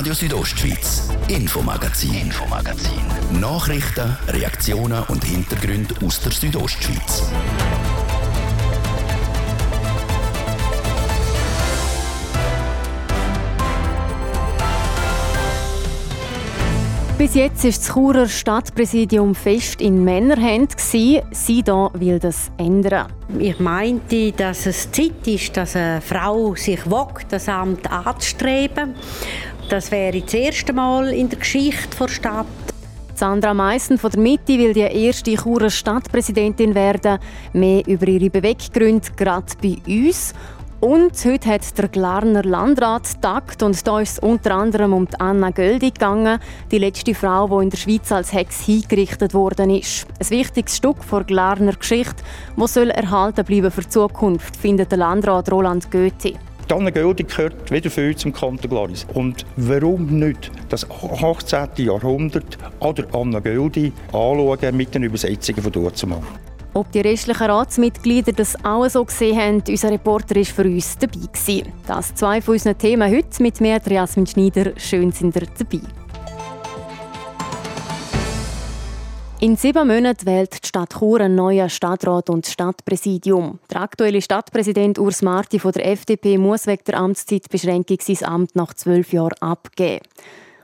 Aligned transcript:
Radio 0.00 0.14
Südostschweiz, 0.14 1.10
Infomagazin, 1.28 2.14
Infomagazin. 2.14 3.02
Nachrichten, 3.38 4.16
Reaktionen 4.28 5.02
und 5.08 5.22
Hintergründe 5.22 5.94
aus 6.02 6.22
der 6.22 6.32
Südostschweiz. 6.32 7.30
Bis 17.18 17.34
jetzt 17.34 17.62
war 17.64 17.70
das 17.70 17.86
Churer 17.86 18.26
Stadtpräsidium 18.26 19.34
fest 19.34 19.82
in 19.82 20.02
Männerhand. 20.02 20.80
Sie 20.80 21.20
hier 21.46 21.90
will 21.92 22.18
das 22.18 22.50
ändern. 22.56 23.12
Ich 23.38 23.60
meinte, 23.60 24.32
dass 24.32 24.64
es 24.64 24.90
Zeit 24.90 25.26
ist, 25.26 25.54
dass 25.58 25.76
eine 25.76 26.00
Frau 26.00 26.54
sich 26.54 26.90
wagt, 26.90 27.30
das 27.30 27.46
Amt 27.50 27.92
anzustreben. 27.92 28.94
Das 29.70 29.92
wäre 29.92 30.20
das 30.20 30.34
erste 30.34 30.72
Mal 30.72 31.12
in 31.12 31.28
der 31.28 31.38
Geschichte 31.38 31.96
der 31.96 32.08
Stadt. 32.08 32.46
Sandra 33.14 33.54
Meissen 33.54 33.98
von 33.98 34.10
der 34.10 34.18
Mitte 34.18 34.58
will 34.58 34.72
die 34.72 34.80
erste 34.80 35.32
Churer 35.36 35.70
Stadtpräsidentin 35.70 36.74
werden. 36.74 37.20
Mehr 37.52 37.86
über 37.86 38.08
ihre 38.08 38.30
Beweggründe 38.30 39.06
gerade 39.16 39.46
bei 39.62 39.76
uns. 39.86 40.34
Und 40.80 41.12
heute 41.24 41.50
hat 41.50 41.78
der 41.78 41.86
Glarner 41.86 42.42
Landrat 42.42 43.22
tagt 43.22 43.62
und 43.62 43.86
da 43.86 44.00
ist 44.00 44.14
es 44.14 44.18
unter 44.18 44.56
anderem 44.56 44.92
um 44.92 45.06
Anna 45.20 45.50
Göldi 45.50 45.92
gegangen, 45.92 46.40
die 46.72 46.78
letzte 46.78 47.14
Frau, 47.14 47.46
die 47.46 47.64
in 47.64 47.70
der 47.70 47.78
Schweiz 47.78 48.10
als 48.10 48.32
Hex 48.32 48.62
hingerichtet 48.62 49.34
worden 49.34 49.70
ist. 49.70 50.04
Ein 50.18 50.30
wichtiges 50.30 50.78
Stück 50.78 50.96
der 51.12 51.22
Glarner 51.22 51.74
Geschichte, 51.74 52.24
das 52.56 52.74
soll 52.74 52.90
erhalten 52.90 53.44
bleiben 53.44 53.70
für 53.70 53.82
die 53.82 53.88
Zukunft, 53.88 54.56
findet 54.56 54.90
der 54.90 54.98
Landrat 54.98 55.52
Roland 55.52 55.92
Goethe. 55.92 56.34
Anna 56.72 56.90
Göldi 56.90 57.24
gehört 57.24 57.70
wieder 57.70 57.90
viel 57.90 58.14
zum 58.16 58.32
Kanton 58.32 58.70
Glaris. 58.70 59.06
Und 59.14 59.44
warum 59.56 60.18
nicht 60.18 60.50
das 60.68 60.86
18. 60.90 61.68
Jahrhundert 61.76 62.58
oder 62.78 63.04
Anna 63.12 63.40
Göldi 63.40 63.92
anschauen 64.08 64.76
mit 64.76 64.94
den 64.94 65.02
Übersetzungen 65.04 65.62
von 65.62 66.08
machen? 66.08 66.26
Ob 66.72 66.92
die 66.92 67.00
restlichen 67.00 67.42
Ratsmitglieder 67.42 68.32
das 68.32 68.56
auch 68.64 68.88
so 68.88 69.04
gesehen 69.04 69.36
haben, 69.36 69.62
unser 69.68 69.90
Reporter 69.90 70.36
war 70.36 70.44
für 70.44 70.64
uns 70.64 70.96
dabei. 70.98 71.26
Gewesen. 71.32 71.72
Das 71.86 72.14
zwei 72.14 72.40
von 72.40 72.54
unseren 72.54 72.78
Themen 72.78 73.10
heute 73.10 73.42
mit 73.42 73.60
mir, 73.60 73.80
Jasmin 73.84 74.26
Schneider. 74.26 74.72
Schön 74.76 75.10
sind 75.10 75.34
ihr 75.34 75.48
dabei. 75.58 75.99
In 79.42 79.56
sieben 79.56 79.88
Monaten 79.88 80.26
wählt 80.26 80.62
die 80.62 80.68
Stadt 80.68 80.98
Chur 80.98 81.18
einen 81.22 81.34
neuen 81.34 81.70
Stadtrat 81.70 82.28
und 82.28 82.46
Stadtpräsidium. 82.46 83.58
Der 83.70 83.80
aktuelle 83.80 84.20
Stadtpräsident 84.20 84.98
Urs 84.98 85.22
Marti 85.22 85.58
von 85.58 85.72
der 85.72 85.86
FDP 85.86 86.36
muss 86.36 86.66
wegen 86.66 86.84
der 86.86 86.98
Amtszeitbeschränkung 86.98 87.96
sein 88.02 88.28
Amt 88.28 88.54
nach 88.54 88.74
zwölf 88.74 89.14
Jahren 89.14 89.40
abgeben. 89.40 90.04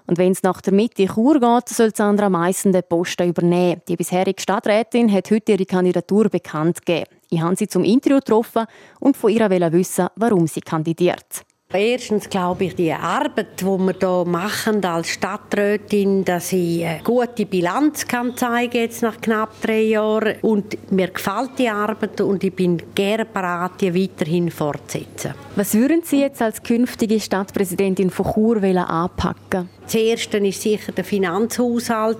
Und 0.06 0.18
wenn 0.18 0.32
es 0.32 0.42
nach 0.42 0.60
der 0.60 0.74
Mitte 0.74 1.06
Chur 1.06 1.40
geht, 1.40 1.70
soll 1.70 1.96
Sandra 1.96 2.28
Meissen 2.28 2.72
den 2.72 2.82
Posten 2.86 3.30
übernehmen. 3.30 3.80
Die 3.88 3.96
bisherige 3.96 4.42
Stadträtin 4.42 5.10
hat 5.10 5.30
heute 5.30 5.52
ihre 5.52 5.64
Kandidatur 5.64 6.28
bekannt 6.28 6.84
gegeben. 6.84 7.06
Ich 7.30 7.40
habe 7.40 7.56
sie 7.56 7.68
zum 7.68 7.82
Interview 7.82 8.18
getroffen 8.18 8.66
und 9.00 9.16
von 9.16 9.30
ihr 9.30 9.48
wissen, 9.72 10.08
warum 10.16 10.46
sie 10.46 10.60
kandidiert. 10.60 11.46
Erstens 11.76 12.30
glaube 12.30 12.64
ich, 12.64 12.74
die 12.74 12.92
Arbeit, 12.92 13.60
die 13.60 13.64
wir 13.64 13.94
hier 14.00 14.24
machen 14.24 14.82
als 14.82 15.10
Stadträtin, 15.10 16.24
dass 16.24 16.52
ich 16.52 16.86
eine 16.86 17.02
gute 17.02 17.44
Bilanz 17.44 18.06
kann 18.06 18.34
zeigen 18.34 18.78
jetzt 18.78 19.02
nach 19.02 19.20
knapp 19.20 19.60
drei 19.60 19.82
Jahren. 19.82 20.36
Und 20.40 20.90
mir 20.90 21.08
gefällt 21.08 21.58
die 21.58 21.68
Arbeit 21.68 22.20
und 22.22 22.42
ich 22.42 22.54
bin 22.54 22.80
gerne 22.94 23.26
bereit, 23.26 23.72
die 23.80 23.94
weiterhin 23.94 24.50
fortzusetzen. 24.50 25.34
Was 25.54 25.74
würden 25.74 26.00
Sie 26.02 26.20
jetzt 26.20 26.40
als 26.40 26.62
künftige 26.62 27.20
Stadtpräsidentin 27.20 28.08
von 28.10 28.32
Chur 28.32 28.62
anpacken? 28.62 29.68
Das 29.86 29.94
Erste 29.94 30.38
ist 30.38 30.62
sicher 30.62 30.90
der 30.90 31.04
Finanzhaushalt. 31.04 32.18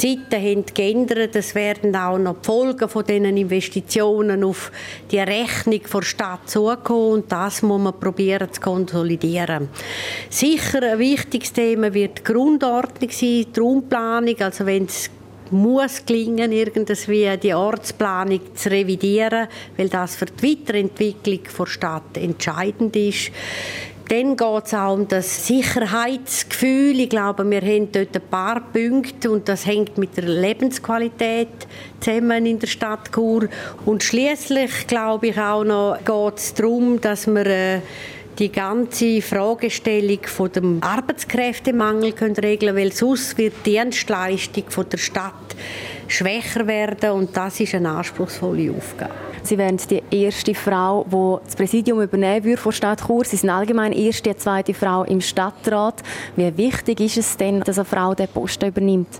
Die 0.00 0.16
Zeiten 0.16 0.42
haben 0.44 0.64
geändert. 0.72 1.34
Es 1.34 1.56
werden 1.56 1.96
auch 1.96 2.18
noch 2.18 2.36
die 2.40 2.46
Folgen 2.46 2.88
von 2.88 3.04
diesen 3.04 3.36
Investitionen 3.36 4.44
auf 4.44 4.70
die 5.10 5.18
Rechnung 5.18 5.80
der 5.92 6.02
Stadt 6.02 6.48
zukommen. 6.48 7.12
Und 7.14 7.32
das 7.32 7.62
muss 7.62 7.80
man 7.80 7.98
probieren 7.98 8.52
zu 8.52 8.60
konsolidieren. 8.60 9.68
Sicher 10.28 10.92
ein 10.92 11.00
wichtiges 11.00 11.52
Thema 11.52 11.92
wird 11.92 12.18
die 12.18 12.32
Grundordnung 12.32 13.10
sein, 13.10 13.46
die 13.54 13.60
Raumplanung. 13.60 14.36
Also 14.40 14.66
wenn 14.66 14.84
es 14.84 15.10
muss 15.50 16.04
gelingen, 16.06 16.52
irgendwie 16.52 17.36
die 17.36 17.54
Ortsplanung 17.54 18.40
zu 18.54 18.70
revidieren, 18.70 19.48
weil 19.76 19.88
das 19.88 20.16
für 20.16 20.26
die 20.26 20.50
Weiterentwicklung 20.50 21.40
der 21.58 21.66
Stadt 21.66 22.16
entscheidend 22.16 22.94
ist. 22.94 23.32
Dann 24.10 24.36
geht 24.36 24.64
es 24.66 24.74
auch 24.74 24.94
um 24.94 25.06
das 25.06 25.46
Sicherheitsgefühl. 25.46 26.98
Ich 26.98 27.10
glaube, 27.10 27.48
wir 27.48 27.60
haben 27.60 27.92
dort 27.92 28.16
ein 28.16 28.22
paar 28.28 28.60
Punkte 28.60 29.30
und 29.30 29.48
das 29.48 29.64
hängt 29.66 29.98
mit 29.98 30.16
der 30.16 30.24
Lebensqualität 30.24 31.68
zusammen 32.00 32.44
in 32.44 32.58
der 32.58 32.66
Stadt 32.66 33.12
Chur. 33.14 33.48
Und 33.86 34.02
schließlich 34.02 34.88
glaube 34.88 35.28
ich 35.28 35.38
auch 35.38 35.62
noch 35.62 35.98
geht 36.04 36.38
es 36.38 36.54
darum, 36.54 37.00
dass 37.00 37.28
wir 37.28 37.46
äh, 37.46 37.80
die 38.40 38.50
ganze 38.50 39.20
Fragestellung 39.20 40.20
von 40.24 40.50
dem 40.50 40.82
Arbeitskräftemangel 40.82 42.12
können 42.12 42.36
regeln, 42.36 42.74
weil 42.74 42.90
sonst 42.90 43.36
wird 43.36 43.52
die 43.66 43.72
Dienstleistung 43.72 44.64
von 44.68 44.88
der 44.88 44.96
Stadt 44.96 45.34
schwächer 46.08 46.66
werden 46.66 47.10
und 47.10 47.36
das 47.36 47.60
ist 47.60 47.74
eine 47.74 47.90
anspruchsvolle 47.90 48.72
Aufgabe. 48.72 49.12
Sie 49.42 49.58
wären 49.58 49.76
die 49.76 50.02
erste 50.10 50.54
Frau, 50.54 51.04
die 51.06 51.44
das 51.44 51.54
Präsidium 51.54 52.00
übernehmen 52.00 52.44
würde 52.44 52.60
von 52.60 52.72
Stadt 52.72 53.06
Chur. 53.06 53.24
Sie 53.24 53.36
sind 53.36 53.50
allgemein 53.50 53.92
erste, 53.92 54.34
zweite 54.36 54.74
Frau 54.74 55.04
im 55.04 55.20
Stadtrat. 55.20 56.02
Wie 56.36 56.56
wichtig 56.56 57.00
ist 57.00 57.18
es 57.18 57.36
denn, 57.36 57.60
dass 57.60 57.78
eine 57.78 57.84
Frau 57.84 58.14
den 58.14 58.28
Posten 58.28 58.68
übernimmt? 58.68 59.18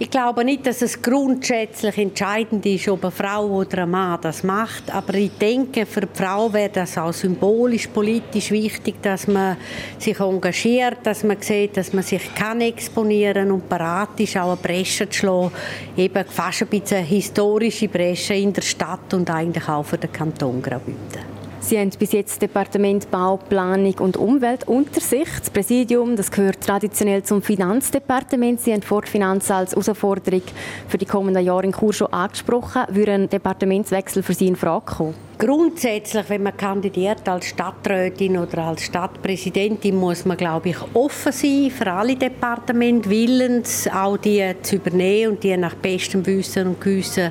Ich 0.00 0.10
glaube 0.10 0.44
nicht, 0.44 0.64
dass 0.64 0.80
es 0.80 1.02
grundsätzlich 1.02 1.98
entscheidend 1.98 2.64
ist, 2.64 2.86
ob 2.88 3.02
eine 3.02 3.10
Frau 3.10 3.46
oder 3.46 3.82
ein 3.82 3.90
Mann 3.90 4.20
das 4.22 4.44
macht. 4.44 4.94
Aber 4.94 5.12
ich 5.14 5.32
denke, 5.32 5.86
für 5.86 6.02
die 6.02 6.08
Frau 6.14 6.52
wäre 6.52 6.68
das 6.68 6.96
auch 6.96 7.12
symbolisch, 7.12 7.88
politisch 7.88 8.52
wichtig, 8.52 9.02
dass 9.02 9.26
man 9.26 9.56
sich 9.98 10.20
engagiert, 10.20 10.98
dass 11.02 11.24
man 11.24 11.40
sieht, 11.40 11.76
dass 11.76 11.92
man 11.92 12.04
sich 12.04 12.32
kann 12.32 12.60
exponieren 12.60 13.50
und 13.50 13.68
bereit 13.68 14.18
ist, 14.18 14.36
auch 14.36 14.52
eine 14.52 14.56
Bresche 14.56 15.08
zu 15.08 15.18
schlagen. 15.18 15.50
Eben 15.96 16.24
fast 16.26 16.62
ein 16.62 16.68
bisschen 16.68 17.04
historische 17.04 17.88
Bresche 17.88 18.34
in 18.34 18.52
der 18.52 18.62
Stadt 18.62 19.12
und 19.14 19.28
eigentlich 19.28 19.68
auch 19.68 19.84
für 19.84 19.98
den 19.98 20.12
Kanton 20.12 20.62
Graubünden. 20.62 21.27
Sie 21.68 21.78
haben 21.78 21.90
bis 21.98 22.12
jetzt 22.12 22.30
das 22.30 22.38
Departement 22.38 23.10
Bau, 23.10 23.36
Planung 23.36 23.92
und 23.98 24.16
Umwelt 24.16 24.66
unter 24.66 25.02
sich. 25.02 25.28
Das 25.38 25.50
Präsidium 25.50 26.16
das 26.16 26.30
gehört 26.30 26.62
traditionell 26.62 27.22
zum 27.24 27.42
Finanzdepartement. 27.42 28.58
Sie 28.58 28.72
haben 28.72 28.80
vor 28.80 29.02
die 29.02 29.10
Finanzen 29.10 29.52
als 29.52 29.72
Herausforderung 29.72 30.40
für 30.88 30.96
die 30.96 31.04
kommenden 31.04 31.44
Jahre 31.44 31.64
in 31.64 31.72
Chur 31.72 31.92
schon 31.92 32.10
angesprochen. 32.10 32.84
Würde 32.88 33.12
ein 33.12 33.28
Departementswechsel 33.28 34.22
für 34.22 34.32
Sie 34.32 34.46
in 34.46 34.56
Frage 34.56 34.86
kommen? 34.86 35.14
Grundsätzlich, 35.36 36.24
wenn 36.30 36.44
man 36.44 36.56
kandidiert 36.56 37.28
als 37.28 37.48
Stadträtin 37.48 38.38
oder 38.38 38.64
als 38.64 38.84
Stadtpräsidentin, 38.84 39.94
muss 39.94 40.24
man, 40.24 40.38
glaube 40.38 40.70
ich, 40.70 40.78
offen 40.94 41.32
sein 41.32 41.70
für 41.70 41.92
alle 41.92 42.16
Departemente, 42.16 43.10
willens 43.10 43.86
auch 43.88 44.16
die 44.16 44.54
zu 44.62 44.76
übernehmen 44.76 45.32
und 45.32 45.44
die 45.44 45.54
nach 45.54 45.74
bestem 45.74 46.24
Wissen 46.24 46.68
und 46.68 46.80
Gewissen 46.80 47.30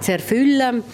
zu 0.00 0.12
erfüllen. 0.12 0.84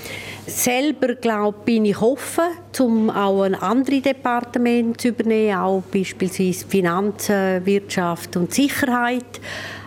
Selber 0.46 1.16
glaube 1.16 1.58
bin 1.64 1.84
ich 1.84 2.00
offen, 2.00 2.44
um 2.78 3.10
auch 3.10 3.42
ein 3.42 3.56
anderes 3.56 4.02
Departement 4.02 5.00
zu 5.00 5.08
übernehmen, 5.08 5.58
auch 5.58 5.82
beispielsweise 5.92 6.66
Finanzen, 6.66 7.66
Wirtschaft 7.66 8.36
und 8.36 8.54
Sicherheit. 8.54 9.40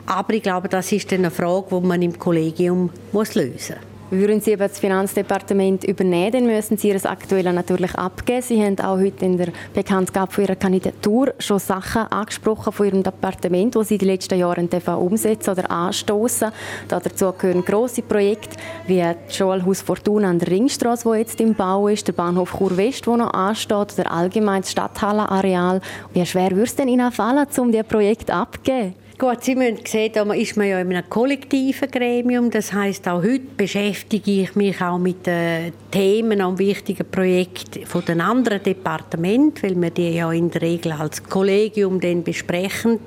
Aber 0.06 0.34
ich 0.34 0.44
glaube, 0.44 0.68
das 0.68 0.92
ist 0.92 1.14
eine 1.14 1.31
Frage, 1.31 1.80
die 1.80 1.88
man 1.88 2.02
im 2.02 2.18
Kollegium 2.18 2.90
muss 3.14 3.36
lösen 3.36 3.75
muss. 3.78 3.89
Würden 4.12 4.42
Sie 4.42 4.56
das 4.56 4.80
Finanzdepartement 4.80 5.84
übernehmen, 5.84 6.31
dann 6.31 6.46
müssen 6.47 6.78
Sie 6.78 6.92
das 6.92 7.06
aktuelle 7.06 7.53
natürlich 7.53 7.94
abgeben. 7.94 8.42
Sie 8.42 8.59
haben 8.59 8.80
auch 8.80 8.97
heute 8.97 9.24
in 9.24 9.38
der 9.38 9.50
Bekanntgabe 9.72 10.31
von 10.31 10.46
Ihrer 10.46 10.56
Kandidatur 10.56 11.36
schon 11.38 11.59
Sachen 11.59 12.12
angesprochen 12.12 12.74
von 12.74 12.88
Ihrem 12.88 13.04
Departement, 13.04 13.75
die 13.75 13.84
Sie 13.84 14.00
die 14.00 14.06
letzten 14.06 14.39
Jahre 14.39 14.68
umsetzen 14.98 15.51
oder 15.51 15.69
anstoßen. 15.69 16.51
Dazu 16.88 17.31
gehören 17.38 17.63
grosse 17.63 18.01
Projekte 18.01 18.57
wie 18.88 19.00
das 19.00 19.36
Schulhaus 19.36 19.84
Fortuna 19.84 20.31
an 20.31 20.39
der 20.39 20.50
Ringstraße, 20.50 21.06
wo 21.06 21.13
jetzt 21.13 21.39
im 21.39 21.54
Bau 21.54 21.88
ist, 21.88 22.07
der 22.07 22.13
Bahnhof 22.13 22.57
Chur 22.57 22.75
West, 22.78 23.06
wo 23.06 23.16
noch 23.16 23.31
ansteht, 23.31 23.94
oder 24.00 24.12
allgemein 24.12 24.63
das 24.63 24.72
Stadthallenareal. 24.72 25.81
Wie 26.13 26.25
schwer 26.25 26.50
würde 26.50 26.63
es 26.63 26.75
denn 26.75 26.88
Ihnen 26.88 27.12
fallen, 27.12 27.45
um 27.60 27.72
dieses 27.72 27.86
Projekt 27.86 28.31
abzugeben? 28.31 28.95
Gut, 29.19 29.44
Sie 29.44 29.54
müssen 29.54 29.86
sehen, 29.86 30.13
da 30.13 30.24
ist 30.31 30.56
man 30.56 30.69
ja 30.69 30.80
in 30.80 30.94
einem 30.94 31.10
kollektiven 31.10 31.92
Gremium. 31.92 32.50
Das 32.50 32.71
heißt, 32.71 33.06
auch 33.10 33.21
heute 33.21 33.42
beschäftige 33.57 34.44
ich 34.44 34.56
mich 34.56 34.81
auch 34.81 34.98
mit 34.98 35.27
den 35.27 35.74
Themen 35.92 36.42
und 36.42 36.57
wichtigen 36.57 37.06
Projekten 37.12 37.86
von 37.86 38.06
den 38.06 38.21
anderen 38.21 38.63
Departementen, 38.63 39.62
weil 39.62 39.81
wir 39.81 39.89
die 39.89 40.12
ja 40.12 40.31
in 40.31 40.50
der 40.50 40.62
Regel 40.62 40.94
als 40.94 41.21
Kollegium 41.21 42.00
dann 42.00 42.24
besprechen. 42.24 43.00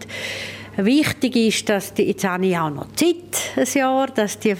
Wichtig 0.76 1.34
ist, 1.34 1.70
dass 1.70 1.94
die, 1.94 2.02
jetzt 2.02 2.24
habe 2.24 2.44
ich 2.44 2.58
auch 2.58 2.68
noch 2.68 2.92
Zeit, 2.92 3.56
ein 3.56 3.66
Jahr, 3.72 4.08
dass, 4.08 4.38
die, 4.38 4.54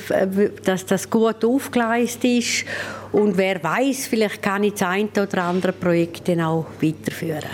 dass 0.65 0.87
das 0.87 1.11
gut 1.11 1.45
aufgeleistet 1.45 2.25
ist. 2.25 2.65
Und 3.13 3.37
wer 3.37 3.63
weiß, 3.63 4.07
vielleicht 4.07 4.41
kann 4.41 4.65
ich 4.65 4.73
das 4.73 4.89
eine 4.89 5.11
oder 5.15 5.43
andere 5.43 5.73
Projekt 5.75 6.29
dann 6.29 6.41
auch 6.41 6.65
weiterführen. 6.81 7.45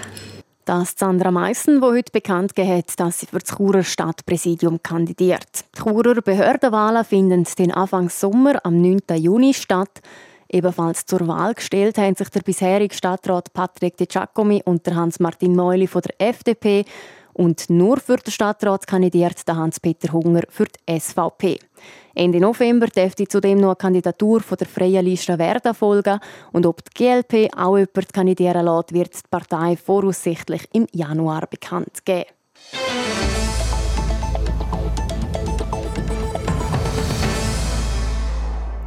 Das 0.68 0.96
Sandra 0.98 1.30
Meissen, 1.30 1.80
die 1.80 1.86
heute 1.86 2.12
bekannt 2.12 2.52
hat, 2.58 3.00
dass 3.00 3.20
sie 3.20 3.26
für 3.26 3.38
das 3.38 3.56
Churer 3.56 3.82
Stadtpräsidium 3.82 4.82
kandidiert. 4.82 5.64
Die 5.74 5.80
Churer 5.80 6.20
Behördenwahlen 6.20 7.06
finden 7.06 7.46
den 7.58 7.72
Anfang 7.72 8.10
Sommer 8.10 8.60
am 8.66 8.82
9. 8.82 9.00
Juni 9.16 9.54
statt. 9.54 10.02
Ebenfalls 10.46 11.06
zur 11.06 11.26
Wahl 11.26 11.54
gestellt 11.54 11.96
haben 11.96 12.16
sich 12.16 12.28
der 12.28 12.42
bisherige 12.42 12.94
Stadtrat 12.94 13.50
Patrick 13.54 13.96
De 13.96 14.06
Giacomi 14.06 14.60
und 14.62 14.86
Hans-Martin 14.86 15.56
Meuli 15.56 15.86
von 15.86 16.02
der 16.02 16.28
FDP 16.28 16.84
und 17.38 17.70
nur 17.70 17.98
für 18.00 18.16
den 18.16 18.32
Stadtrat 18.32 18.86
kandidiert 18.86 19.42
Hans-Peter 19.48 20.12
Hunger 20.12 20.42
für 20.48 20.66
die 20.66 21.00
SVP. 21.00 21.58
Ende 22.14 22.40
November 22.40 22.88
dürfte 22.88 23.28
zudem 23.28 23.60
noch 23.60 23.68
eine 23.68 23.76
Kandidatur 23.76 24.40
von 24.40 24.58
der 24.58 24.66
Freien 24.66 25.04
Liste 25.04 25.36
Verda 25.36 25.72
folgen 25.72 26.18
und 26.52 26.66
ob 26.66 26.82
die 26.84 26.90
GLP 26.94 27.56
auch 27.56 27.78
jemand 27.78 28.12
kandidieren 28.12 28.66
lässt, 28.66 28.92
wird 28.92 29.14
die 29.14 29.28
Partei 29.30 29.76
voraussichtlich 29.76 30.68
im 30.72 30.86
Januar 30.92 31.46
bekannt 31.46 32.04
geben. 32.04 32.26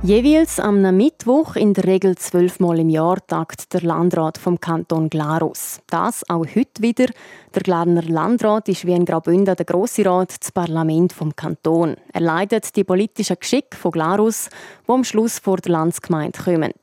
Jeweils 0.03 0.59
am 0.59 0.81
Mittwoch, 0.98 1.56
in 1.56 1.75
der 1.75 1.83
Regel 1.83 2.18
zwölfmal 2.18 2.80
im 2.80 2.89
Jahr, 2.89 3.19
tagt 3.27 3.71
der 3.71 3.81
Landrat 3.81 4.39
vom 4.39 4.59
Kanton 4.59 5.12
Glarus. 5.12 5.80
Das 5.86 6.27
auch 6.27 6.48
heute 6.56 6.81
wieder. 6.81 7.06
Der 7.53 7.62
Glarner 7.62 8.01
Landrat 8.01 8.68
ist 8.68 8.88
wie 8.88 8.94
in 8.94 9.06
Graubünden 9.06 9.56
der 9.56 9.63
Grosse 9.63 10.03
Rat, 10.03 10.33
das 10.42 10.51
Parlament 10.51 11.13
vom 11.13 11.36
Kanton. 11.36 11.98
Er 12.13 12.21
leitet 12.21 12.75
die 12.75 12.83
politischen 12.83 13.38
Geschicke 13.39 13.77
von 13.77 13.92
Glarus, 13.92 14.50
die 14.88 14.92
am 14.92 15.03
Schluss 15.03 15.38
vor 15.38 15.57
der 15.57 15.74
Landsgemeinde 15.74 16.42
kommen. 16.45 16.74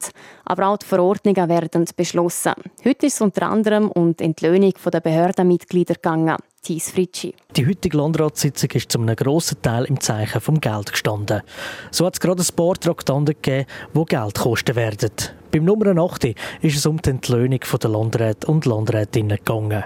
Aber 0.44 0.68
auch 0.68 0.76
die 0.76 0.86
Verordnungen 0.86 1.48
werden 1.48 1.86
beschlossen. 1.96 2.54
Heute 2.84 3.06
ist 3.06 3.14
es 3.14 3.20
unter 3.20 3.48
anderem 3.48 3.90
um 3.90 4.16
die 4.16 4.22
Entlöhnung 4.22 4.74
der 4.92 5.00
Behördenmitglieder 5.00 5.94
gegangen. 5.94 6.36
Thies 6.62 6.90
Fritschi. 6.90 7.34
Die 7.56 7.66
heutige 7.66 7.96
Landratssitzung 7.96 8.70
ist 8.72 8.92
zu 8.92 9.00
einem 9.00 9.16
grossen 9.16 9.62
Teil 9.62 9.84
im 9.84 10.00
Zeichen 10.00 10.40
vom 10.40 10.60
Geld 10.60 10.92
gestanden. 10.92 11.42
So 11.90 12.04
hat 12.04 12.14
es 12.14 12.20
gerade 12.20 12.42
ein 12.42 12.56
paar 12.56 12.74
Traktanten 12.74 13.34
gegeben, 13.40 13.66
die 13.94 14.04
Geld 14.04 14.38
kosten 14.38 14.76
werden. 14.76 15.10
Beim 15.50 15.64
Nummer 15.64 15.96
8 15.96 16.34
ist 16.60 16.76
es 16.76 16.84
um 16.84 17.00
die 17.00 17.08
Entlöhnung 17.08 17.60
der 17.60 17.90
Landräte 17.90 18.46
und 18.48 18.66
Landrätinnen 18.66 19.38
gegangen. 19.38 19.82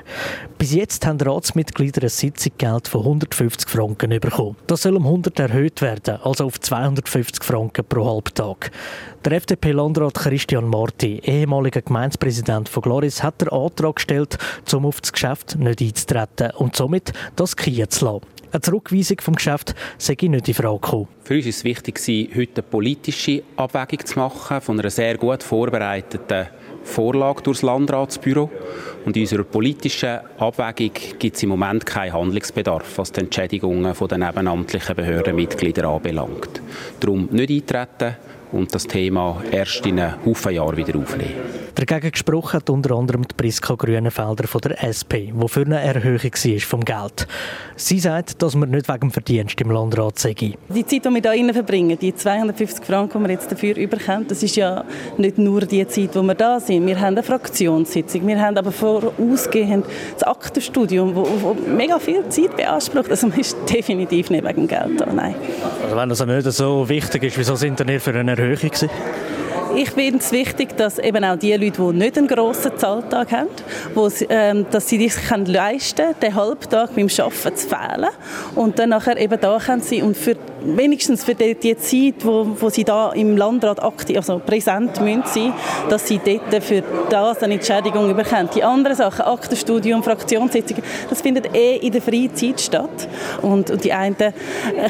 Bis 0.58 0.74
jetzt 0.74 1.06
haben 1.06 1.20
Ratsmitglieder 1.20 2.02
ein 2.02 2.08
Sitzungsgeld 2.08 2.88
von 2.88 3.02
150 3.02 3.68
Franken 3.68 4.10
bekommen. 4.18 4.56
Das 4.66 4.82
soll 4.82 4.96
um 4.96 5.06
100 5.06 5.38
erhöht 5.38 5.80
werden, 5.80 6.18
also 6.24 6.46
auf 6.46 6.60
250 6.60 7.44
Franken 7.44 7.84
pro 7.84 8.04
Halbtag. 8.04 8.72
Der 9.24 9.32
FDP-Landrat 9.32 10.14
Christian 10.14 10.66
Marti, 10.66 11.20
ehemaliger 11.22 11.82
Gemeindepräsident 11.82 12.68
von 12.68 12.82
Gloris, 12.82 13.22
hat 13.22 13.40
den 13.40 13.50
Antrag 13.50 13.96
gestellt, 13.96 14.38
um 14.72 14.84
auf 14.84 15.00
das 15.00 15.12
Geschäft 15.12 15.56
nicht 15.60 15.80
einzutreten 15.80 16.50
und 16.56 16.74
somit 16.74 17.12
das 17.36 17.56
Kiehen 17.56 17.88
zu 17.88 18.06
lassen. 18.06 18.26
Eine 18.52 18.60
Zurückweisung 18.60 19.18
vom 19.22 19.34
Geschäft 19.34 19.74
sei 19.96 20.14
nicht 20.20 20.46
in 20.46 20.54
Frage 20.54 20.78
gekommen. 20.78 21.08
Für 21.24 21.36
uns 21.36 21.46
war 21.46 21.50
es 21.50 21.64
wichtig, 21.64 22.30
heute 22.36 22.60
eine 22.60 22.62
politische 22.64 23.42
Abwägung 23.56 24.04
zu 24.04 24.18
machen 24.18 24.60
von 24.60 24.78
einer 24.78 24.90
sehr 24.90 25.16
gut 25.16 25.42
vorbereiteten 25.42 26.48
Vorlage 26.84 27.42
durch 27.44 27.58
das 27.58 27.62
Landratsbüro. 27.62 28.50
Und 29.06 29.16
in 29.16 29.22
unserer 29.22 29.44
politischen 29.44 30.20
Abwägung 30.36 30.92
gibt 31.18 31.34
es 31.34 31.42
im 31.42 31.48
Moment 31.48 31.86
keinen 31.86 32.12
Handlungsbedarf, 32.12 32.98
was 32.98 33.12
die 33.12 33.20
Entschädigungen 33.20 33.94
der 33.98 34.18
nebenamtlichen 34.18 34.96
Behördenmitglieder 34.96 35.88
anbelangt. 35.88 36.60
Darum 37.00 37.30
nicht 37.32 37.72
eintreten 37.72 38.16
und 38.52 38.74
das 38.74 38.86
Thema 38.86 39.42
erst 39.50 39.86
in 39.86 39.98
einem 39.98 40.26
Haufen 40.26 40.52
Jahren 40.52 40.76
wieder 40.76 40.98
aufnehmen. 40.98 41.36
Dagegen 41.74 42.10
gesprochen 42.10 42.58
hat 42.58 42.68
unter 42.68 42.94
anderem 42.96 43.26
die 43.26 43.34
Priska 43.34 43.74
Grünenfelder 43.74 44.46
von 44.46 44.60
der 44.60 44.84
SP, 44.84 45.32
die 45.32 45.48
für 45.48 45.62
eine 45.62 45.80
Erhöhung 45.80 46.20
war 46.22 46.60
vom 46.60 46.84
Geld. 46.84 47.26
Sie 47.76 47.98
sagt, 47.98 48.42
dass 48.42 48.54
man 48.54 48.70
nicht 48.70 48.88
wegen 48.88 49.00
dem 49.00 49.10
Verdienst 49.10 49.58
im 49.58 49.70
Landrat 49.70 50.18
sei. 50.18 50.34
Die 50.34 50.56
Zeit, 50.86 51.04
die 51.06 51.10
wir 51.10 51.32
hier 51.32 51.54
verbringen, 51.54 51.98
die 51.98 52.14
250 52.14 52.84
Franken, 52.84 53.18
die 53.18 53.24
wir 53.24 53.32
jetzt 53.32 53.50
dafür 53.50 53.74
überkommen, 53.76 54.26
das 54.28 54.42
ist 54.42 54.56
ja 54.56 54.84
nicht 55.16 55.38
nur 55.38 55.62
die 55.62 55.86
Zeit, 55.88 56.14
wo 56.14 56.22
wir 56.22 56.34
da 56.34 56.60
sind. 56.60 56.86
Wir 56.86 57.00
haben 57.00 57.14
eine 57.14 57.22
Fraktionssitzung, 57.22 58.26
wir 58.26 58.40
haben 58.40 58.58
aber 58.58 58.70
vorausgehend 58.70 59.86
das 60.14 60.24
Aktenstudium, 60.24 61.14
das 61.14 61.66
mega 61.66 61.98
viel 61.98 62.28
Zeit 62.28 62.54
beansprucht. 62.54 63.10
Also 63.10 63.28
man 63.28 63.40
ist 63.40 63.56
definitiv 63.72 64.28
nicht 64.28 64.44
wegen 64.44 64.66
dem 64.66 64.68
Geld 64.68 65.00
da, 65.00 65.06
nein. 65.06 65.34
Also 65.82 65.96
wenn 65.96 66.08
das 66.10 66.26
nicht 66.26 66.52
so 66.52 66.88
wichtig 66.88 67.22
ist, 67.22 67.38
wieso 67.38 67.56
sind 67.56 67.80
ihr 67.80 68.00
für 68.00 68.14
eine 68.14 68.32
Erhöhung 68.32 68.56
gewesen? 68.56 68.90
Ich 69.74 69.90
finde 69.90 70.18
es 70.18 70.32
wichtig, 70.32 70.76
dass 70.76 70.98
eben 70.98 71.24
auch 71.24 71.36
die 71.36 71.52
Leute, 71.52 71.82
die 71.82 71.98
nicht 71.98 72.18
einen 72.18 72.28
grossen 72.28 72.76
Zahltag 72.76 73.32
haben, 73.32 73.48
wo 73.94 74.08
sie, 74.08 74.26
ähm, 74.28 74.66
dass 74.70 74.88
sie 74.88 75.08
sich 75.08 75.30
leisten 75.46 75.96
können, 75.96 76.20
den 76.20 76.34
Halbtag 76.34 76.94
beim 76.94 77.08
Arbeiten 77.08 77.56
zu 77.56 77.68
fehlen 77.68 78.10
und 78.54 78.78
dann 78.78 78.90
nachher 78.90 79.18
eben 79.18 79.40
da 79.40 79.58
können 79.58 79.80
sie 79.80 80.02
und 80.02 80.16
für 80.16 80.36
wenigstens 80.64 81.24
für 81.24 81.34
die, 81.34 81.54
die 81.54 81.76
Zeit, 81.76 82.24
wo, 82.24 82.46
wo 82.58 82.70
sie 82.70 82.84
da 82.84 83.12
im 83.12 83.36
Landrat 83.36 83.82
aktiv, 83.82 84.16
also 84.16 84.38
präsent 84.38 85.00
müssen 85.00 85.22
sein, 85.26 85.52
dass 85.88 86.06
sie 86.06 86.20
dort 86.24 86.62
für 86.62 86.82
das 87.10 87.42
eine 87.42 87.54
Entschädigung 87.54 88.14
bekommen. 88.14 88.48
Die 88.54 88.62
anderen 88.62 88.96
Sachen, 88.96 89.22
Aktenstudium, 89.22 90.02
Fraktionssitzungen, 90.02 90.82
das 91.08 91.20
findet 91.20 91.54
eh 91.54 91.76
in 91.76 91.92
der 91.92 92.02
freien 92.02 92.34
Zeit 92.34 92.60
statt 92.60 93.08
und, 93.42 93.70
und 93.70 93.84
die 93.84 93.92
einen 93.92 94.16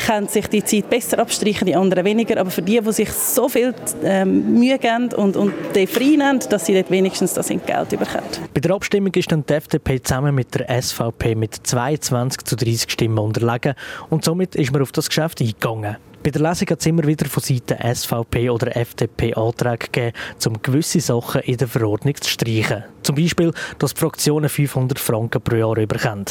können 0.06 0.28
sich 0.28 0.46
die 0.48 0.64
Zeit 0.64 0.90
besser 0.90 1.18
abstreichen, 1.18 1.66
die 1.66 1.74
anderen 1.74 2.04
weniger, 2.04 2.40
aber 2.40 2.50
für 2.50 2.62
die, 2.62 2.80
die 2.80 2.92
sich 2.92 3.12
so 3.12 3.48
viel 3.48 3.74
ähm, 4.04 4.58
Mühe 4.58 4.78
geben 4.78 5.12
und, 5.14 5.36
und 5.36 5.52
die 5.74 5.86
frei 5.86 6.16
nehmen, 6.16 6.40
dass 6.48 6.66
sie 6.66 6.74
dort 6.74 6.90
wenigstens 6.90 7.34
das 7.34 7.48
Geld 7.48 7.88
bekommen. 7.90 8.24
Bei 8.54 8.60
der 8.60 8.72
Abstimmung 8.72 9.12
ist 9.14 9.30
dann 9.30 9.44
die 9.46 9.54
FDP 9.54 10.02
zusammen 10.02 10.34
mit 10.34 10.54
der 10.54 10.82
SVP 10.82 11.34
mit 11.34 11.54
22 11.66 12.44
zu 12.44 12.56
30 12.56 12.90
Stimmen 12.90 13.18
unterlegen 13.18 13.74
und 14.10 14.24
somit 14.24 14.54
ist 14.54 14.72
man 14.72 14.82
auf 14.82 14.92
das 14.92 15.08
Geschäft 15.08 15.40
eingegangen. 15.40 15.61
Bei 15.62 16.30
der 16.30 16.42
Lesung 16.42 16.70
hat 16.70 16.80
es 16.80 16.86
immer 16.86 17.04
wieder 17.04 17.26
von 17.26 17.40
Seiten 17.40 17.76
SVP 17.94 18.50
oder 18.50 18.76
FDP 18.76 19.32
Anträge 19.34 19.86
gegeben, 19.86 20.16
um 20.46 20.60
gewisse 20.60 21.00
Sachen 21.00 21.40
in 21.42 21.56
der 21.56 21.68
Verordnung 21.68 22.16
zu 22.16 22.28
streichen. 22.28 22.82
Zum 23.04 23.14
Beispiel, 23.14 23.52
dass 23.78 23.94
die 23.94 24.00
Fraktionen 24.00 24.48
500 24.48 24.98
Franken 24.98 25.40
pro 25.40 25.54
Jahr 25.54 25.76
überkommen. 25.76 26.24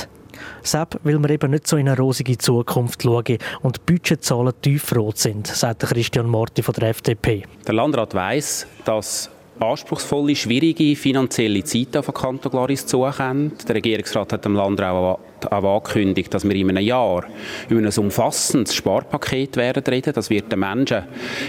Sepp 0.63 0.99
will 1.03 1.17
man 1.19 1.31
eben 1.31 1.51
nicht 1.51 1.65
so 1.65 1.77
in 1.77 1.87
eine 1.87 1.97
rosige 1.97 2.37
Zukunft 2.37 3.03
schauen 3.03 3.37
und 3.61 3.85
Budgetzahlen 3.85 4.53
tiefrot 4.61 5.17
sind, 5.17 5.47
sagt 5.47 5.81
Christian 5.81 6.27
Marti 6.27 6.61
von 6.61 6.73
der 6.73 6.89
FDP. 6.89 7.43
Der 7.65 7.73
Landrat 7.73 8.13
weiss, 8.13 8.67
dass 8.83 9.29
anspruchsvolle, 9.59 10.35
schwierige 10.35 10.95
finanzielle 10.95 11.63
Zeiten 11.63 11.97
auf 11.97 12.05
den 12.05 12.13
Kanton 12.13 12.51
Glaris 12.51 12.85
zukommen. 12.85 13.51
Der 13.67 13.75
Regierungsrat 13.75 14.33
hat 14.33 14.45
dem 14.45 14.55
Land 14.55 14.81
auch, 14.81 15.19
auch 15.49 15.75
angekündigt, 15.75 16.33
dass 16.33 16.43
wir 16.43 16.55
in 16.55 16.69
einem 16.69 16.83
Jahr 16.83 17.25
über 17.69 17.79
ein 17.79 17.97
umfassendes 17.97 18.73
Sparpaket 18.75 19.57
werden 19.57 19.83
reden. 19.83 20.13
Das 20.13 20.29
wird 20.29 20.51
den 20.51 20.59
Menschen 20.59 21.03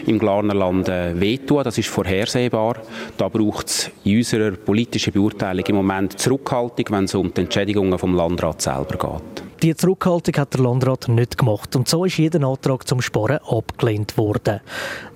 im 0.07 0.19
Glarner 0.19 0.55
Land 0.55 0.89
äh, 0.89 1.19
wehtun. 1.19 1.65
Das 1.65 1.79
ist 1.79 1.89
vorhersehbar. 1.89 2.77
Da 3.17 3.29
braucht 3.29 3.69
es 3.69 3.91
in 4.05 4.19
unserer 4.19 4.53
politischen 4.53 5.13
Beurteilung 5.13 5.65
im 5.67 5.77
Moment 5.77 6.19
Zurückhaltung, 6.19 6.87
wenn 6.91 7.05
es 7.05 7.15
um 7.15 7.33
die 7.33 7.43
Entschädigungen 7.43 7.99
vom 7.99 8.15
Landrat 8.15 8.61
selber 8.63 8.97
geht. 8.99 9.43
Die 9.63 9.77
Zurückhaltung 9.77 10.35
hat 10.39 10.55
der 10.55 10.61
Landrat 10.63 11.07
nicht 11.07 11.39
gemacht 11.39 11.77
und 11.77 11.89
so 11.89 12.05
ist 12.05 12.19
jeder 12.19 12.43
Antrag 12.43 12.89
zum 12.89 13.01
Sparen 13.01 13.39
abgelehnt 13.47 14.19
worden. 14.19 14.61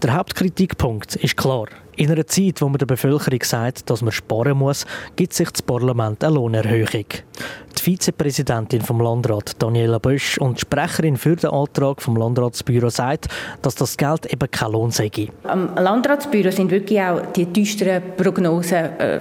Der 0.03 0.15
Hauptkritikpunkt 0.15 1.17
ist 1.17 1.37
klar. 1.37 1.67
In 1.99 2.11
einer 2.11 2.27
Zeit, 2.27 2.61
wo 2.61 2.69
man 2.69 2.77
der 2.77 2.85
Bevölkerung 2.85 3.41
sagt, 3.43 3.89
dass 3.89 4.03
man 4.03 4.13
sparen 4.13 4.59
muss, 4.59 4.85
gibt 5.17 5.33
sich 5.33 5.49
das 5.49 5.63
Parlament 5.63 6.23
eine 6.23 6.35
Lohnerhöhung. 6.35 7.07
Die 7.79 7.83
Vizepräsidentin 7.83 8.83
vom 8.83 9.01
Landrat, 9.01 9.63
Daniela 9.63 9.99
Bösch, 9.99 10.37
und 10.37 10.59
die 10.59 10.61
Sprecherin 10.61 11.17
für 11.17 11.37
den 11.37 11.49
Antrag 11.49 12.03
vom 12.03 12.17
Landratsbüro 12.17 12.91
sagt, 12.91 13.29
dass 13.63 13.77
das 13.77 13.97
Geld 13.97 14.31
eben 14.31 14.51
kein 14.51 14.73
Lohn 14.73 14.91
sei. 14.91 15.11
Am 15.45 15.75
Landratsbüro 15.75 16.51
sind 16.51 16.71
wirklich 16.71 17.01
auch 17.01 17.33
die 17.35 17.47
düsteren 17.47 18.03
Prognosen 18.15 18.99
äh, 18.99 19.21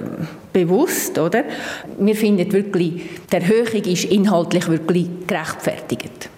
bewusst, 0.51 1.17
oder? 1.17 1.45
Wir 1.97 2.15
finden 2.15 2.51
wirklich, 2.51 3.03
die 3.31 3.35
Erhöhung 3.37 3.83
ist 3.83 4.03
inhaltlich 4.03 4.67
wirklich 4.67 5.07
gerechtfertigt. 5.25 6.29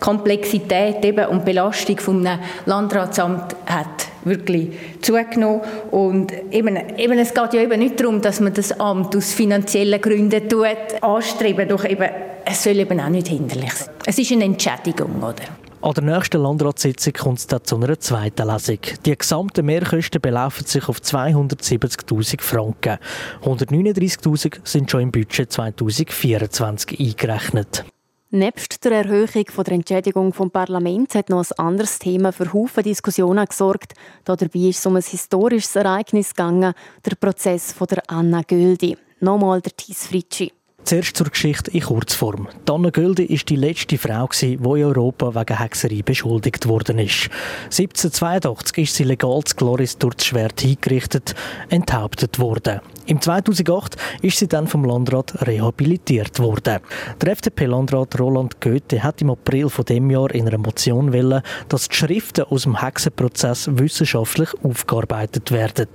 Komplexität 0.00 1.04
eben 1.04 1.26
und 1.26 1.44
Belastung 1.44 1.98
vom 1.98 2.26
Landratsamt 2.64 3.54
hat 3.66 4.13
wirklich 4.24 4.70
zugenommen. 5.00 5.60
Und 5.90 6.32
eben, 6.52 6.78
eben, 6.96 7.18
es 7.18 7.34
geht 7.34 7.54
ja 7.54 7.60
eben 7.60 7.78
nicht 7.78 8.00
darum, 8.00 8.20
dass 8.20 8.40
man 8.40 8.54
das 8.54 8.78
Amt 8.78 9.14
aus 9.16 9.32
finanziellen 9.32 10.00
Gründen 10.00 10.48
tut, 10.48 11.02
anstreben, 11.02 11.68
doch 11.68 11.84
eben, 11.84 12.08
es 12.44 12.62
soll 12.62 12.78
eben 12.78 13.00
auch 13.00 13.08
nicht 13.08 13.28
hinderlich 13.28 13.72
sein. 13.72 13.94
Es 14.04 14.18
ist 14.18 14.32
eine 14.32 14.44
Entschädigung, 14.44 15.22
oder? 15.22 15.44
An 15.84 15.92
der 15.92 16.02
nächsten 16.02 16.40
Landratssitzung 16.40 17.12
kommt 17.12 17.38
es 17.40 17.46
dann 17.46 17.62
zu 17.62 17.76
einer 17.76 18.00
zweiten 18.00 18.48
Lesung. 18.48 18.78
Die 19.04 19.18
gesamten 19.18 19.66
Mehrkosten 19.66 20.18
belaufen 20.18 20.64
sich 20.64 20.88
auf 20.88 20.98
270.000 21.00 22.40
Franken. 22.40 22.96
139.000 23.42 24.60
sind 24.64 24.90
schon 24.90 25.02
im 25.02 25.12
Budget 25.12 25.52
2024 25.52 26.98
eingerechnet. 26.98 27.84
Nebst 28.30 28.84
der 28.84 28.92
Erhöhung 28.92 29.44
der 29.44 29.72
Entschädigung 29.72 30.32
vom 30.32 30.50
Parlament 30.50 31.14
hat 31.14 31.30
noch 31.30 31.44
ein 31.44 31.58
anderes 31.58 31.98
Thema 32.00 32.32
für 32.32 32.52
Haufen 32.52 32.82
Diskussionen 32.82 33.46
gesorgt. 33.46 33.92
Dabei 34.24 34.48
ist 34.54 34.78
es 34.78 34.86
um 34.86 34.96
ein 34.96 35.02
historisches 35.02 35.76
Ereignis 35.76 36.30
gegangen, 36.30 36.74
der 37.04 37.14
Prozess 37.14 37.72
von 37.72 37.86
der 37.86 38.02
Anna 38.08 38.42
Göldi. 38.42 38.96
Nochmal 39.20 39.60
der 39.60 39.76
Thies 39.76 40.08
Fritschi. 40.08 40.52
Zuerst 40.84 41.16
zur 41.16 41.28
Geschichte 41.28 41.70
in 41.70 41.80
Kurzform. 41.80 42.46
Anna 42.68 42.90
Güldi 42.90 43.30
war 43.30 43.38
die 43.48 43.56
letzte 43.56 43.96
Frau, 43.96 44.28
die 44.38 44.52
in 44.52 44.66
Europa 44.66 45.34
wegen 45.34 45.58
Hexerei 45.58 46.02
beschuldigt 46.04 46.68
worden 46.68 46.98
ist. 46.98 47.30
1782 47.64 48.76
ist 48.76 48.94
sie 48.94 49.04
legal 49.04 49.40
zu 49.44 49.56
Gloris 49.56 49.96
durch 49.96 50.16
das 50.16 50.26
Schwert 50.26 50.60
hingerichtet, 50.60 51.34
enthauptet 51.70 52.38
worden. 52.38 52.80
Im 53.06 53.20
2008 53.20 53.96
ist 54.22 54.38
sie 54.38 54.48
dann 54.48 54.66
vom 54.66 54.84
Landrat 54.84 55.46
rehabilitiert 55.46 56.38
worden. 56.38 56.80
Der 57.20 57.32
FDP-Landrat 57.32 58.18
Roland 58.18 58.60
Goethe 58.60 59.02
hat 59.02 59.22
im 59.22 59.30
April 59.30 59.70
von 59.70 59.84
dem 59.86 60.10
Jahr 60.10 60.34
in 60.34 60.46
einer 60.46 60.58
Motion 60.58 61.12
wollen, 61.12 61.42
dass 61.68 61.88
die 61.88 61.96
Schriften 61.96 62.44
aus 62.44 62.62
dem 62.62 62.80
Hexenprozess 62.80 63.68
wissenschaftlich 63.72 64.50
aufgearbeitet 64.62 65.50
werden. 65.50 65.88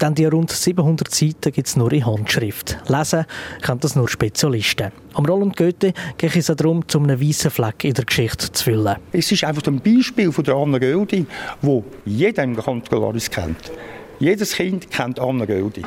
Denn 0.00 0.14
die 0.14 0.26
rund 0.26 0.50
700 0.50 1.14
Seiten 1.14 1.52
gibt 1.52 1.66
es 1.66 1.76
nur 1.76 1.92
in 1.92 2.04
Handschrift. 2.04 2.78
Lesen 2.88 3.24
können 3.62 3.80
das 3.80 3.96
nur 3.96 4.08
Spezialisten. 4.14 4.92
Am 5.14 5.26
Roland 5.26 5.56
Goethe 5.56 5.92
geht 6.16 6.36
es 6.36 6.46
darum, 6.46 6.84
um 6.94 7.02
einen 7.02 7.20
weißen 7.20 7.50
Fleck 7.50 7.84
in 7.84 7.94
der 7.94 8.04
Geschichte 8.04 8.50
zu 8.50 8.64
füllen. 8.64 8.96
Es 9.12 9.30
ist 9.30 9.44
einfach 9.44 9.66
ein 9.66 9.80
Beispiel 9.80 10.32
von 10.32 10.44
der 10.44 10.54
Anna 10.54 10.78
Göldi, 10.78 11.26
wo 11.60 11.84
jeder 12.04 12.44
im 12.44 12.56
Kanton 12.56 13.18
kennt. 13.30 13.72
Jedes 14.20 14.54
Kind 14.54 14.90
kennt 14.90 15.18
Anna 15.18 15.44
Göldi. 15.44 15.82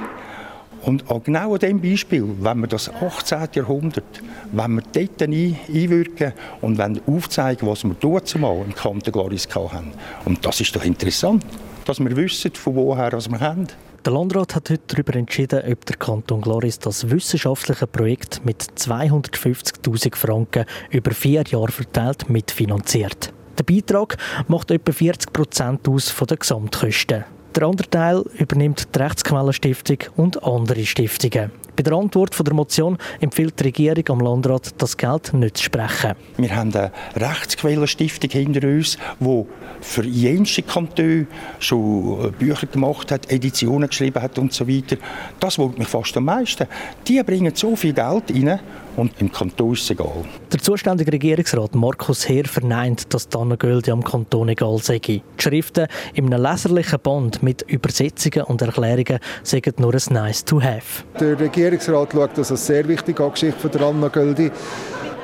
Und 0.84 1.10
auch 1.10 1.24
genau 1.24 1.54
an 1.54 1.60
diesem 1.60 1.82
Beispiel, 1.82 2.26
wenn 2.40 2.60
wir 2.60 2.68
das 2.68 2.90
18. 2.90 3.50
Jahrhundert, 3.54 4.22
wenn 4.52 4.76
wir 4.76 4.84
dort 4.94 5.22
einwirken 5.22 6.34
und 6.62 6.78
wenn 6.78 7.02
aufzeigen, 7.08 7.68
was 7.68 7.84
wir 7.84 7.96
dort 8.00 8.28
zumal 8.28 8.58
im 8.64 8.74
Kanton 8.74 9.12
Gloris 9.12 9.48
hatten. 9.54 9.92
Und 10.26 10.46
das 10.46 10.62
ist 10.62 10.76
doch 10.76 10.86
interessant, 10.86 11.46
dass 11.86 12.00
wir 12.00 12.16
wissen, 12.16 12.52
von 12.54 12.76
woher 12.76 13.12
wir 13.12 13.40
haben. 13.40 13.68
Der 14.06 14.14
Landrat 14.14 14.56
hat 14.56 14.70
heute 14.70 14.84
darüber 14.88 15.16
entschieden, 15.16 15.62
ob 15.70 15.86
der 15.86 15.98
Kanton 15.98 16.42
Gloris 16.42 16.80
das 16.80 17.10
wissenschaftliche 17.10 17.88
Projekt 17.88 18.46
mit 18.46 18.62
250.000 18.62 20.16
Franken 20.16 20.66
über 20.92 21.12
vier 21.12 21.44
Jahre 21.48 21.72
verteilt 21.72 22.30
mitfinanziert. 22.30 23.34
Der 23.58 23.64
Beitrag 23.64 24.18
macht 24.48 24.72
etwa 24.72 24.92
40 24.92 25.34
Prozent 25.34 25.88
aus 25.88 26.10
von 26.10 26.28
den 26.28 26.40
Gesamtkosten. 26.40 27.26
Der 27.56 27.64
andere 27.64 27.90
Teil 27.90 28.24
übernimmt 28.38 28.96
die 28.96 29.00
Rechtsquellenstiftung 29.00 29.98
und 30.16 30.44
andere 30.44 30.86
Stiftungen. 30.86 31.52
Bei 31.78 31.84
der 31.84 31.94
Antwort 31.94 32.36
der 32.44 32.56
Motion 32.56 32.98
empfiehlt 33.20 33.60
die 33.60 33.66
Regierung 33.66 34.04
am 34.10 34.20
Landrat, 34.22 34.74
das 34.80 34.98
Geld 34.98 35.32
nicht 35.36 35.58
zu 35.58 35.66
sprechen. 35.66 36.14
Wir 36.36 36.56
haben 36.56 36.74
eine 36.74 36.92
Rechtsquellenstiftung 37.16 38.32
hinter 38.32 38.68
uns, 38.68 38.98
die 39.20 39.46
für 39.82 40.04
jenste 40.04 40.64
Kantone 40.64 41.28
schon 41.60 42.34
Bücher 42.40 42.66
gemacht 42.66 43.12
hat, 43.12 43.32
Editionen 43.32 43.90
geschrieben 43.90 44.24
hat 44.24 44.40
und 44.40 44.54
so 44.54 44.68
weiter. 44.68 44.98
Das 45.40 45.60
wollte 45.60 45.78
mich 45.78 45.88
fast 45.88 46.18
am 46.18 46.26
meisten. 46.26 46.66
Die 47.08 47.22
bringen 47.22 47.54
so 47.54 47.76
viel 47.76 47.94
Geld 47.94 48.24
rein 48.34 48.60
und 48.98 49.14
im 49.20 49.32
Kanton 49.32 49.74
ist 49.74 49.84
es 49.84 49.92
egal. 49.92 50.26
Der 50.52 50.60
zuständige 50.60 51.14
Regierungsrat 51.14 51.76
Markus 51.76 52.28
Heer 52.28 52.46
verneint, 52.46 53.14
dass 53.14 53.30
die 53.30 53.38
Annengölde 53.38 53.92
am 53.92 54.04
Kanton 54.04 54.50
egal 54.50 54.80
sei. 54.80 55.00
Die 55.00 55.22
Schriften 55.38 55.88
in 56.14 56.26
einem 56.26 56.42
leserlichen 56.42 57.00
Band 57.00 57.42
mit 57.42 57.62
Übersetzungen 57.62 58.44
und 58.46 58.62
Erklärungen 58.62 59.20
sagen 59.44 59.74
nur 59.78 59.94
ein 59.94 60.14
Nice 60.14 60.44
to 60.44 60.62
have. 60.62 61.04
Der 61.20 61.40
Regierungsrat 61.40 62.12
schaut 62.12 62.38
das 62.38 62.52
als 62.52 62.66
sehr 62.66 62.88
wichtige 62.88 63.30
Geschichte 63.30 63.60
von 63.60 63.72
der 63.72 63.82
Anna 63.82 64.08
Göldi. 64.10 64.52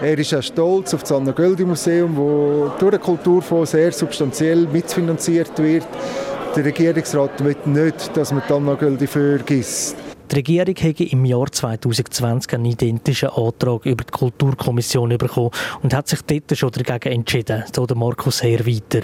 Er 0.01 0.17
ist 0.17 0.33
auch 0.33 0.43
stolz 0.43 0.93
auf 0.93 1.01
das 1.01 1.11
Anna 1.11 1.31
Göldi 1.31 1.65
Museum, 1.65 2.15
das 2.15 2.79
durch 2.79 2.91
den 2.91 3.01
Kulturfonds 3.01 3.71
sehr 3.71 3.91
substanziell 3.91 4.67
mitfinanziert 4.67 5.57
wird. 5.57 5.87
Der 6.55 6.65
Regierungsrat 6.65 7.43
will 7.43 7.55
nicht, 7.65 8.15
dass 8.15 8.31
man 8.31 8.43
die 8.47 8.53
Anna 8.53 8.75
Göldi 8.75 9.07
vergisst. 9.07 9.95
Die 10.31 10.35
Regierung 10.35 10.75
hätte 10.75 11.03
im 11.03 11.25
Jahr 11.25 11.51
2020 11.51 12.53
einen 12.53 12.65
identischen 12.65 13.29
Antrag 13.29 13.85
über 13.85 14.03
die 14.03 14.11
Kulturkommission 14.11 15.17
bekommen 15.17 15.51
und 15.81 15.93
hat 15.93 16.07
sich 16.07 16.21
dort 16.21 16.57
schon 16.57 16.71
dagegen 16.71 17.13
entschieden, 17.13 17.63
so 17.73 17.85
der 17.85 17.97
Markus 17.97 18.41
Heer 18.41 18.65
weiter. 18.65 19.01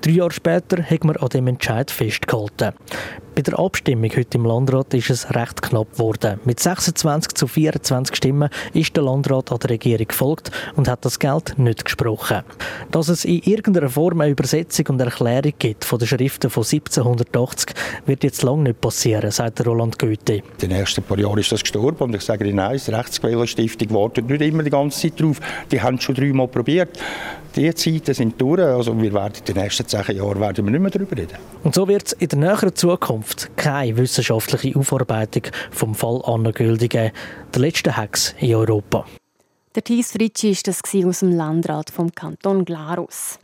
Drei 0.00 0.10
Jahre 0.10 0.32
später 0.32 0.82
hat 0.82 1.04
man 1.04 1.16
an 1.16 1.28
dem 1.28 1.46
Entscheid 1.46 1.90
festgehalten. 1.90 2.72
Bei 3.38 3.42
der 3.42 3.56
Abstimmung 3.56 4.10
heute 4.16 4.36
im 4.36 4.44
Landrat 4.44 4.92
ist 4.94 5.10
es 5.10 5.32
recht 5.32 5.62
knapp 5.62 5.92
geworden. 5.92 6.40
Mit 6.44 6.58
26 6.58 7.34
zu 7.34 7.46
24 7.46 8.16
Stimmen 8.16 8.50
ist 8.74 8.96
der 8.96 9.04
Landrat 9.04 9.52
an 9.52 9.60
der 9.60 9.70
Regierung 9.70 10.08
gefolgt 10.08 10.50
und 10.74 10.88
hat 10.88 11.04
das 11.04 11.20
Geld 11.20 11.56
nicht 11.56 11.84
gesprochen. 11.84 12.42
Dass 12.90 13.06
es 13.06 13.24
in 13.24 13.40
irgendeiner 13.44 13.90
Form 13.90 14.22
eine 14.22 14.32
Übersetzung 14.32 14.86
und 14.88 15.00
Erklärung 15.00 15.52
gibt 15.56 15.84
von 15.84 16.00
den 16.00 16.08
Schriften 16.08 16.50
von 16.50 16.64
1780, 16.64 17.76
wird 18.06 18.24
jetzt 18.24 18.42
lange 18.42 18.64
nicht 18.64 18.80
passieren, 18.80 19.30
sagt 19.30 19.64
Roland 19.64 20.00
Goethe. 20.00 20.38
In 20.38 20.42
den 20.60 20.72
ersten 20.72 21.04
paar 21.04 21.20
Jahren 21.20 21.38
ist 21.38 21.52
das 21.52 21.60
gestorben 21.60 22.02
und 22.02 22.16
ich 22.16 22.22
sage 22.22 22.44
Ihnen 22.44 22.58
eins, 22.58 22.86
die 22.86 22.90
Rechtsquellenstiftung 22.90 23.94
wartet 23.94 24.28
nicht 24.28 24.42
immer 24.42 24.64
die 24.64 24.70
ganze 24.70 25.00
Zeit 25.00 25.20
drauf. 25.20 25.38
Die 25.70 25.80
haben 25.80 25.94
es 25.94 26.02
schon 26.02 26.16
dreimal 26.16 26.48
probiert 26.48 26.98
die 27.58 27.74
Zeiten 27.74 28.14
sind 28.14 28.40
durch. 28.40 28.60
Also 28.60 29.00
wir 29.00 29.12
werden 29.12 29.34
in 29.38 29.54
den 29.54 29.62
nächsten 29.62 29.86
zehn 29.86 30.16
Jahren 30.16 30.40
werden 30.40 30.64
wir 30.64 30.70
nicht 30.70 30.80
mehr 30.80 30.90
darüber 30.90 31.16
reden. 31.16 31.38
Und 31.64 31.74
so 31.74 31.88
wird 31.88 32.06
es 32.06 32.12
in 32.12 32.28
der 32.28 32.38
näheren 32.38 32.74
Zukunft 32.74 33.27
keine 33.56 33.96
wissenschaftliche 33.96 34.78
Aufarbeitung 34.78 35.44
vom 35.70 35.94
Fall 35.94 36.22
Anna 36.24 36.50
der 36.50 37.12
letzten 37.56 37.94
Hex 37.94 38.34
in 38.38 38.54
Europa. 38.54 39.06
Der 39.74 39.84
Thies 39.84 40.12
Fritschi 40.12 40.54
war 40.54 40.62
das 40.64 40.82
aus 41.06 41.20
dem 41.20 41.32
Landrat 41.32 41.90
vom 41.90 42.12
Kanton 42.12 42.64
Glarus. 42.64 43.38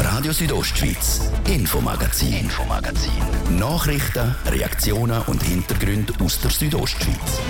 Radio 0.00 0.32
Südostschweiz, 0.32 1.30
Infomagazin, 1.46 2.32
Infomagazin. 2.32 3.12
Nachrichten, 3.58 4.34
Reaktionen 4.46 5.22
und 5.26 5.42
Hintergründe 5.42 6.12
aus 6.20 6.40
der 6.40 6.50
Südostschweiz 6.50 7.40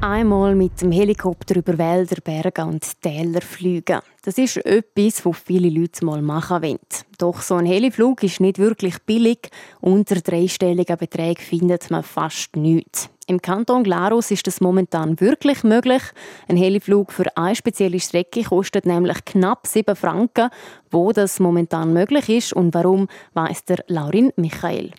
einmal 0.00 0.54
mit 0.54 0.80
dem 0.82 0.92
Helikopter 0.92 1.56
über 1.56 1.78
Wälder, 1.78 2.16
Berge 2.22 2.64
und 2.64 3.00
Täler 3.00 3.40
fliegen. 3.40 4.00
Das 4.22 4.38
ist 4.38 4.56
etwas, 4.58 5.24
was 5.24 5.38
viele 5.38 5.68
Leute 5.68 6.04
mal 6.04 6.22
machen 6.22 6.62
wollen. 6.62 6.78
Doch 7.18 7.40
so 7.40 7.54
ein 7.54 7.66
Heliflug 7.66 8.22
ist 8.22 8.40
nicht 8.40 8.58
wirklich 8.58 8.98
billig. 9.04 9.50
Unter 9.80 10.16
dreistelligen 10.16 10.96
Beträgen 10.96 11.42
findet 11.42 11.90
man 11.90 12.02
fast 12.02 12.56
nichts. 12.56 13.10
Im 13.26 13.42
Kanton 13.42 13.82
Glarus 13.82 14.30
ist 14.30 14.46
das 14.46 14.60
momentan 14.60 15.20
wirklich 15.20 15.64
möglich. 15.64 16.02
Ein 16.48 16.56
Heliflug 16.56 17.12
für 17.12 17.36
eine 17.36 17.56
spezielle 17.56 17.98
Strecke 17.98 18.44
kostet 18.44 18.86
nämlich 18.86 19.24
knapp 19.24 19.66
7 19.66 19.96
Franken. 19.96 20.50
Wo 20.90 21.12
das 21.12 21.40
momentan 21.40 21.92
möglich 21.92 22.28
ist 22.28 22.52
und 22.52 22.72
warum, 22.74 23.08
weiss 23.34 23.64
der 23.64 23.84
Laurin 23.88 24.32
Michael. 24.36 24.92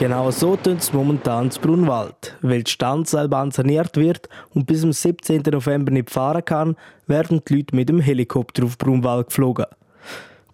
Genau 0.00 0.30
so 0.30 0.56
tut 0.56 0.78
es 0.78 0.94
momentan 0.94 1.50
zu 1.50 1.60
Brunwald. 1.60 2.34
Weil 2.40 2.62
die 2.62 2.70
Standseilbahn 2.70 3.50
saniert 3.50 3.98
wird 3.98 4.30
und 4.54 4.64
bis 4.64 4.80
zum 4.80 4.94
17. 4.94 5.42
November 5.52 5.92
nicht 5.92 6.08
fahren 6.08 6.42
kann, 6.42 6.76
werden 7.06 7.42
die 7.46 7.56
Leute 7.56 7.76
mit 7.76 7.90
dem 7.90 8.00
Helikopter 8.00 8.64
auf 8.64 8.78
Brunwald 8.78 9.26
geflogen. 9.26 9.66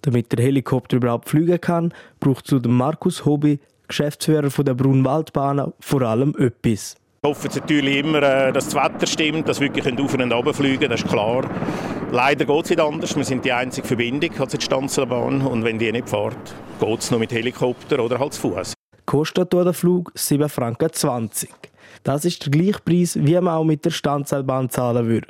Damit 0.02 0.32
der 0.32 0.44
Helikopter 0.44 0.96
überhaupt 0.96 1.28
fliegen 1.28 1.60
kann, 1.60 1.94
braucht 2.18 2.48
zu 2.48 2.58
dem 2.58 2.76
Markus 2.76 3.24
Hobby, 3.24 3.60
Geschäftsführer 3.86 4.48
der 4.64 4.74
Brunwaldbahn, 4.74 5.72
vor 5.78 6.02
allem 6.02 6.34
etwas. 6.40 6.96
Wir 7.22 7.30
hoffen 7.30 7.50
natürlich 7.54 7.98
immer, 7.98 8.24
äh, 8.24 8.52
dass 8.52 8.70
das 8.70 8.74
Wetter 8.74 9.06
stimmt, 9.06 9.48
dass 9.48 9.60
wir 9.60 9.72
wirklich 9.72 9.96
auf 9.96 10.12
und 10.12 10.32
runter 10.32 10.54
fliegen 10.54 10.90
das 10.90 11.02
ist 11.02 11.08
klar. 11.08 11.48
Leider 12.10 12.46
geht 12.46 12.64
es 12.64 12.70
nicht 12.70 12.80
anders. 12.80 13.16
Wir 13.16 13.24
sind 13.24 13.44
die 13.44 13.52
einzige 13.52 13.86
Verbindung, 13.86 14.30
also 14.40 14.56
die 14.56 14.64
Stanzelbahn. 14.64 15.42
Und 15.42 15.62
wenn 15.62 15.78
die 15.78 15.92
nicht 15.92 16.08
fährt, 16.08 16.36
geht 16.80 16.98
es 16.98 17.12
nur 17.12 17.20
mit 17.20 17.30
Helikopter 17.30 18.00
oder 18.00 18.18
halt 18.18 18.34
zu 18.34 18.40
Fuß 18.40 18.75
kostet 19.06 19.52
der 19.52 19.72
Flug 19.72 20.12
7,20 20.16 20.48
Franken. 20.48 20.90
Das 22.02 22.24
ist 22.24 22.44
der 22.44 22.50
gleiche 22.50 22.80
Preis, 22.84 23.16
wie 23.20 23.34
man 23.34 23.54
auch 23.54 23.64
mit 23.64 23.84
der 23.84 23.90
Standseilbahn 23.90 24.68
zahlen 24.70 25.06
würde. 25.06 25.28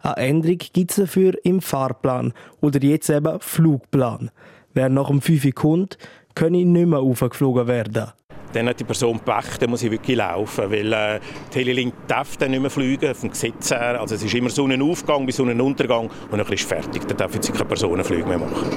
Eine 0.00 0.16
Änderung 0.16 0.58
gibt 0.58 0.90
es 0.90 0.96
dafür 0.96 1.32
im 1.44 1.60
Fahrplan 1.60 2.32
oder 2.60 2.82
jetzt 2.82 3.08
eben 3.08 3.40
Flugplan. 3.40 4.30
Wer 4.74 4.88
nach 4.90 5.08
dem 5.08 5.22
5 5.22 5.54
kommt, 5.54 5.98
kann 6.34 6.52
nicht 6.52 6.66
mehr 6.66 6.98
aufgeflogen 6.98 7.66
werden. 7.66 8.12
Dann 8.54 8.68
hat 8.68 8.78
die 8.78 8.84
Person 8.84 9.18
Pech, 9.18 9.58
dann 9.58 9.70
muss 9.70 9.80
sie 9.80 9.90
wirklich 9.90 10.16
laufen, 10.16 10.70
weil 10.70 10.92
äh, 10.92 11.20
die 11.52 11.58
Helilink 11.58 11.92
darf 12.06 12.36
dann 12.36 12.52
nicht 12.52 12.60
mehr 12.60 12.70
fliegen, 12.70 13.12
vom 13.14 13.30
Gesetz 13.30 13.72
her. 13.72 14.00
Also 14.00 14.14
es 14.14 14.22
ist 14.22 14.32
immer 14.32 14.48
Sonnenaufgang 14.48 15.26
bis 15.26 15.36
Sonnenuntergang 15.36 16.08
und 16.30 16.38
dann 16.38 16.46
ist 16.52 16.62
fertig. 16.62 17.06
Dann 17.08 17.16
darf 17.16 17.34
jetzt 17.34 17.52
keine 17.52 17.64
Personenflüge 17.64 18.26
mehr 18.26 18.38
machen. 18.38 18.68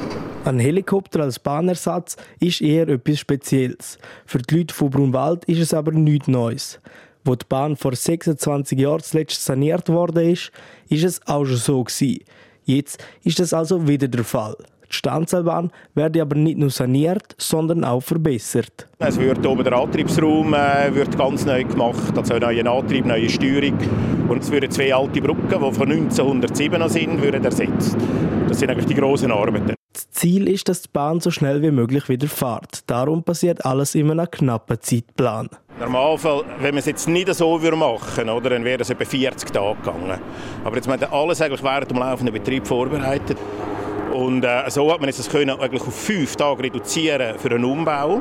Ein 0.46 0.60
Helikopter 0.60 1.22
als 1.22 1.38
Bahnersatz 1.38 2.18
ist 2.40 2.62
eher 2.62 2.88
etwas 2.88 3.20
Spezielles. 3.20 4.00
Für 4.26 4.40
die 4.40 4.58
Leute 4.58 4.74
von 4.74 4.90
Brunwald 4.90 5.46
ist 5.46 5.60
es 5.60 5.74
aber 5.74 5.92
nichts 5.92 6.28
Neues. 6.28 6.80
Wo 7.24 7.36
die 7.36 7.46
Bahn 7.48 7.76
vor 7.76 7.94
26 7.94 8.80
Jahren 8.80 9.04
zuletzt 9.04 9.44
saniert 9.44 9.90
worden 9.90 10.32
ist, 10.32 10.52
ist 10.90 11.04
es 11.04 11.28
auch 11.28 11.46
schon 11.46 11.58
so 11.58 11.84
gewesen. 11.84 12.24
Jetzt 12.64 13.04
ist 13.24 13.40
das 13.40 13.54
also 13.54 13.88
wieder 13.88 14.08
der 14.08 14.24
Fall. 14.24 14.56
Die 14.89 14.96
Stanzelbahn 14.96 15.72
werde 15.96 16.22
aber 16.22 16.36
nicht 16.36 16.58
nur 16.58 16.70
saniert, 16.70 17.36
sondern 17.38 17.84
auch 17.84 18.01
verbessert. 18.01 18.88
Es 19.00 19.20
wird 19.20 19.46
oben 19.46 19.63
der 19.63 19.74
Antriebsraum 19.74 20.53
äh, 20.53 20.94
wird 20.94 21.17
ganz 21.17 21.46
neu 21.46 21.63
gemacht, 21.63 22.17
also 22.17 22.38
neuer 22.38 22.65
Antrieb, 22.65 23.06
neue 23.06 23.29
Steuerung. 23.29 23.77
Und 24.27 24.44
es 24.44 24.51
würden 24.51 24.72
zwei 24.72 24.94
alte 24.94 25.22
Brücken, 25.22 25.48
die 25.50 25.74
von 25.74 25.91
1907 25.91 26.89
sind, 26.89 27.22
würden 27.22 27.44
ersetzt. 27.46 27.98
Das 28.48 28.60
sind 28.60 28.70
eigentlich 28.70 28.88
die 28.88 28.96
grossen 28.96 29.32
Arbeiten. 29.32 29.75
Ziel 30.17 30.48
ist, 30.48 30.67
dass 30.67 30.82
die 30.82 30.89
Bahn 30.91 31.20
so 31.20 31.32
schnell 31.32 31.62
wie 31.62 31.72
möglich 31.72 32.10
wieder 32.10 32.27
fährt. 32.27 32.89
Darum 32.89 33.24
passiert 33.24 33.65
alles 33.65 33.96
in 33.96 34.10
einem 34.10 34.29
knappen 34.29 34.77
Zeitplan. 34.82 35.50
Normalfall, 35.79 36.44
wenn 36.60 36.74
wir 36.74 36.79
es 36.79 36.88
jetzt 36.88 37.08
nicht 37.08 37.32
so 37.36 37.60
machen 37.60 38.27
würden, 38.27 38.50
dann 38.50 38.63
wäre 38.63 38.82
es 38.82 38.89
etwa 38.89 39.06
40 39.06 39.51
Tage 39.51 39.75
gegangen. 39.75 40.20
Aber 40.63 40.75
jetzt 40.75 40.88
haben 40.88 41.00
wir 41.00 41.13
alles 41.13 41.39
eigentlich 41.39 41.63
während 41.63 41.91
dem 41.91 41.98
laufenden 41.98 42.34
Betrieb 42.34 42.65
vorbereitet. 42.65 43.38
Und 44.18 44.44
äh, 44.44 44.68
so 44.70 44.92
hat 44.92 45.00
man 45.00 45.10
es 45.10 45.30
eigentlich 45.30 45.82
auf 45.82 45.94
fünf 45.94 46.36
Tage 46.36 46.64
reduzieren 46.64 47.38
für 47.38 47.52
einen 47.52 47.64
Umbau. 47.64 48.20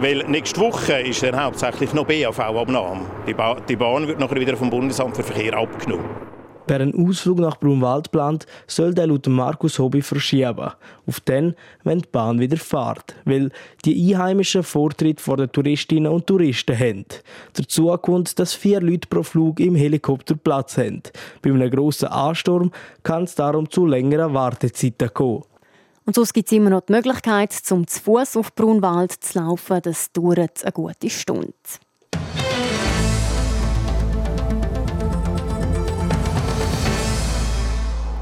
Weil 0.00 0.24
nächste 0.28 0.60
Woche 0.60 1.00
ist 1.00 1.20
dann 1.24 1.42
hauptsächlich 1.42 1.92
noch 1.94 2.06
BAV-Abnahme. 2.06 3.00
Die, 3.26 3.34
ba 3.34 3.56
die 3.68 3.74
Bahn 3.74 4.06
wird 4.06 4.20
nachher 4.20 4.38
wieder 4.38 4.56
vom 4.56 4.70
Bundesamt 4.70 5.16
für 5.16 5.24
Verkehr 5.24 5.54
abgenommen. 5.54 6.31
Wer 6.72 6.80
einen 6.80 7.06
Ausflug 7.06 7.38
nach 7.38 7.60
Brunwald 7.60 8.10
plant, 8.10 8.46
soll 8.66 8.94
der 8.94 9.06
laut 9.06 9.26
Markus 9.26 9.78
Hobby 9.78 10.00
verschieben. 10.00 10.70
Auf 11.06 11.20
den, 11.20 11.54
wenn 11.84 11.98
die 11.98 12.08
Bahn 12.10 12.40
wieder 12.40 12.56
fährt. 12.56 13.14
Weil 13.26 13.50
die 13.84 14.14
Einheimischen 14.14 14.62
Vortritt 14.62 15.20
vor 15.20 15.36
den 15.36 15.52
Touristinnen 15.52 16.10
und 16.10 16.26
Touristen 16.26 16.74
haben. 16.74 17.04
Dazu 17.52 17.94
kommt, 17.98 18.38
dass 18.38 18.54
vier 18.54 18.80
Leute 18.80 19.06
pro 19.06 19.22
Flug 19.22 19.60
im 19.60 19.74
Helikopter 19.74 20.34
Platz 20.34 20.78
haben. 20.78 21.02
Bei 21.42 21.50
einem 21.50 21.70
grossen 21.70 22.08
Ansturm 22.08 22.70
kann 23.02 23.24
es 23.24 23.34
darum 23.34 23.68
zu 23.68 23.84
längeren 23.84 24.32
Wartezeiten 24.32 25.12
kommen. 25.12 25.42
Und 26.06 26.14
sonst 26.14 26.32
gibt 26.32 26.48
es 26.48 26.52
immer 26.56 26.70
noch 26.70 26.86
die 26.88 26.94
Möglichkeit, 26.94 27.52
zum 27.52 27.86
zu 27.86 28.00
Fuß 28.00 28.38
auf 28.38 28.54
Brunwald 28.54 29.12
zu 29.12 29.40
laufen. 29.40 29.80
Das 29.82 30.10
dauert 30.10 30.64
eine 30.64 30.72
gute 30.72 31.10
Stunde. 31.10 31.52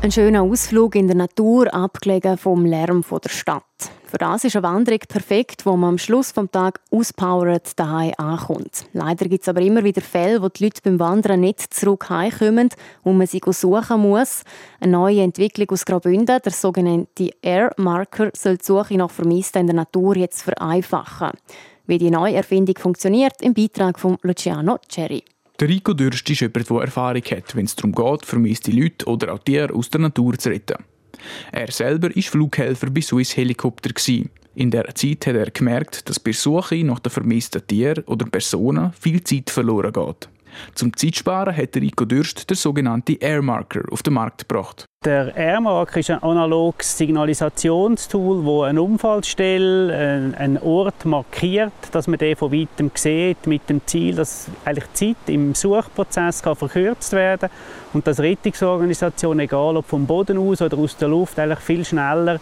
Ein 0.02 0.12
schöner 0.12 0.42
Ausflug 0.42 0.94
in 0.94 1.08
der 1.08 1.16
Natur, 1.16 1.74
abgelegen 1.74 2.38
vom 2.38 2.64
Lärm 2.64 3.04
der 3.22 3.28
Stadt. 3.28 3.62
Für 4.06 4.16
das 4.16 4.44
ist 4.44 4.56
eine 4.56 4.62
Wanderung 4.62 5.00
perfekt, 5.06 5.66
wo 5.66 5.76
man 5.76 5.90
am 5.90 5.98
Schluss 5.98 6.32
des 6.32 6.50
Tages 6.50 6.80
auspowered 6.90 7.78
daheim 7.78 8.14
ankommt. 8.16 8.86
Leider 8.94 9.28
gibt 9.28 9.42
es 9.42 9.48
aber 9.50 9.60
immer 9.60 9.84
wieder 9.84 10.00
Fälle, 10.00 10.40
wo 10.40 10.48
die 10.48 10.64
Leute 10.64 10.80
beim 10.82 10.98
Wandern 10.98 11.40
nicht 11.40 11.74
zurück 11.74 12.08
heimkommen 12.08 12.70
und 13.02 13.18
man 13.18 13.26
sie 13.26 13.42
suchen 13.46 14.00
muss. 14.00 14.42
Eine 14.80 14.92
neue 14.92 15.20
Entwicklung 15.20 15.68
aus 15.68 15.84
Graubünden, 15.84 16.40
der 16.42 16.52
sogenannte 16.52 17.34
Air 17.42 17.74
Marker, 17.76 18.30
soll 18.34 18.56
die 18.56 18.64
Suche 18.64 18.96
nach 18.96 19.10
Vermissten 19.10 19.60
in 19.60 19.66
der 19.66 19.76
Natur 19.76 20.16
jetzt 20.16 20.40
vereinfachen. 20.40 21.32
Wie 21.86 21.98
die 21.98 22.10
neue 22.10 22.36
Erfindung 22.36 22.78
funktioniert, 22.78 23.42
im 23.42 23.52
Beitrag 23.52 24.00
von 24.00 24.16
Luciano 24.22 24.78
Cherry. 24.88 25.22
Der 25.60 25.68
Rico 25.68 25.92
Dürst 25.92 26.30
ist 26.30 26.40
jemand, 26.40 26.70
der 26.70 26.76
Erfahrung 26.78 27.22
hat, 27.22 27.54
wenn 27.54 27.66
es 27.66 27.76
darum 27.76 27.92
geht, 27.92 28.24
vermisste 28.24 28.70
Leute 28.70 29.04
oder 29.04 29.34
auch 29.34 29.40
Tiere 29.40 29.74
aus 29.74 29.90
der 29.90 30.00
Natur 30.00 30.38
zu 30.38 30.48
retten. 30.48 30.82
Er 31.52 31.70
selber 31.70 32.08
war 32.08 32.22
Flughelfer 32.22 32.88
bei 32.88 33.02
Swiss 33.02 33.36
Helikopter. 33.36 33.90
In 34.54 34.70
der 34.70 34.94
Zeit 34.94 35.26
hat 35.26 35.36
er 35.36 35.50
gemerkt, 35.50 36.08
dass 36.08 36.18
bei 36.18 36.32
Suche 36.32 36.82
nach 36.82 37.00
den 37.00 37.12
vermissten 37.12 37.66
Tieren 37.66 38.04
oder 38.04 38.24
Personen 38.24 38.94
viel 38.98 39.22
Zeit 39.22 39.50
verloren 39.50 39.92
geht. 39.92 40.30
Zum 40.74 40.96
Zeitsparen 40.96 41.56
hat 41.56 41.76
Rico 41.76 42.04
Dürst 42.04 42.48
der 42.48 42.56
sogenannte 42.56 43.14
Airmarker 43.14 43.82
auf 43.90 44.02
den 44.02 44.14
Markt 44.14 44.48
gebracht. 44.48 44.86
Der 45.04 45.34
Airmarker 45.34 46.00
ist 46.00 46.10
ein 46.10 46.22
analoges 46.22 46.98
Signalisationstool, 46.98 48.44
wo 48.44 48.62
eine 48.64 48.82
Unfallstelle, 48.82 50.34
einen 50.36 50.58
Ort 50.58 51.06
markiert, 51.06 51.72
dass 51.92 52.06
man 52.06 52.18
den 52.18 52.36
von 52.36 52.52
weitem 52.52 52.90
sieht, 52.94 53.46
mit 53.46 53.68
dem 53.70 53.80
Ziel, 53.86 54.16
dass 54.16 54.48
eigentlich 54.64 54.88
die 54.88 55.14
Zeit 55.14 55.34
im 55.34 55.54
Suchprozess 55.54 56.42
kann 56.42 56.54
verkürzt 56.54 57.12
werden 57.12 57.48
und 57.94 58.06
dass 58.06 58.20
Rettungsorganisationen, 58.20 59.40
egal 59.40 59.78
ob 59.78 59.86
vom 59.86 60.06
Boden 60.06 60.36
aus 60.36 60.60
oder 60.60 60.76
aus 60.76 60.96
der 60.98 61.08
Luft, 61.08 61.38
eigentlich 61.38 61.60
viel 61.60 61.84
schneller 61.84 62.38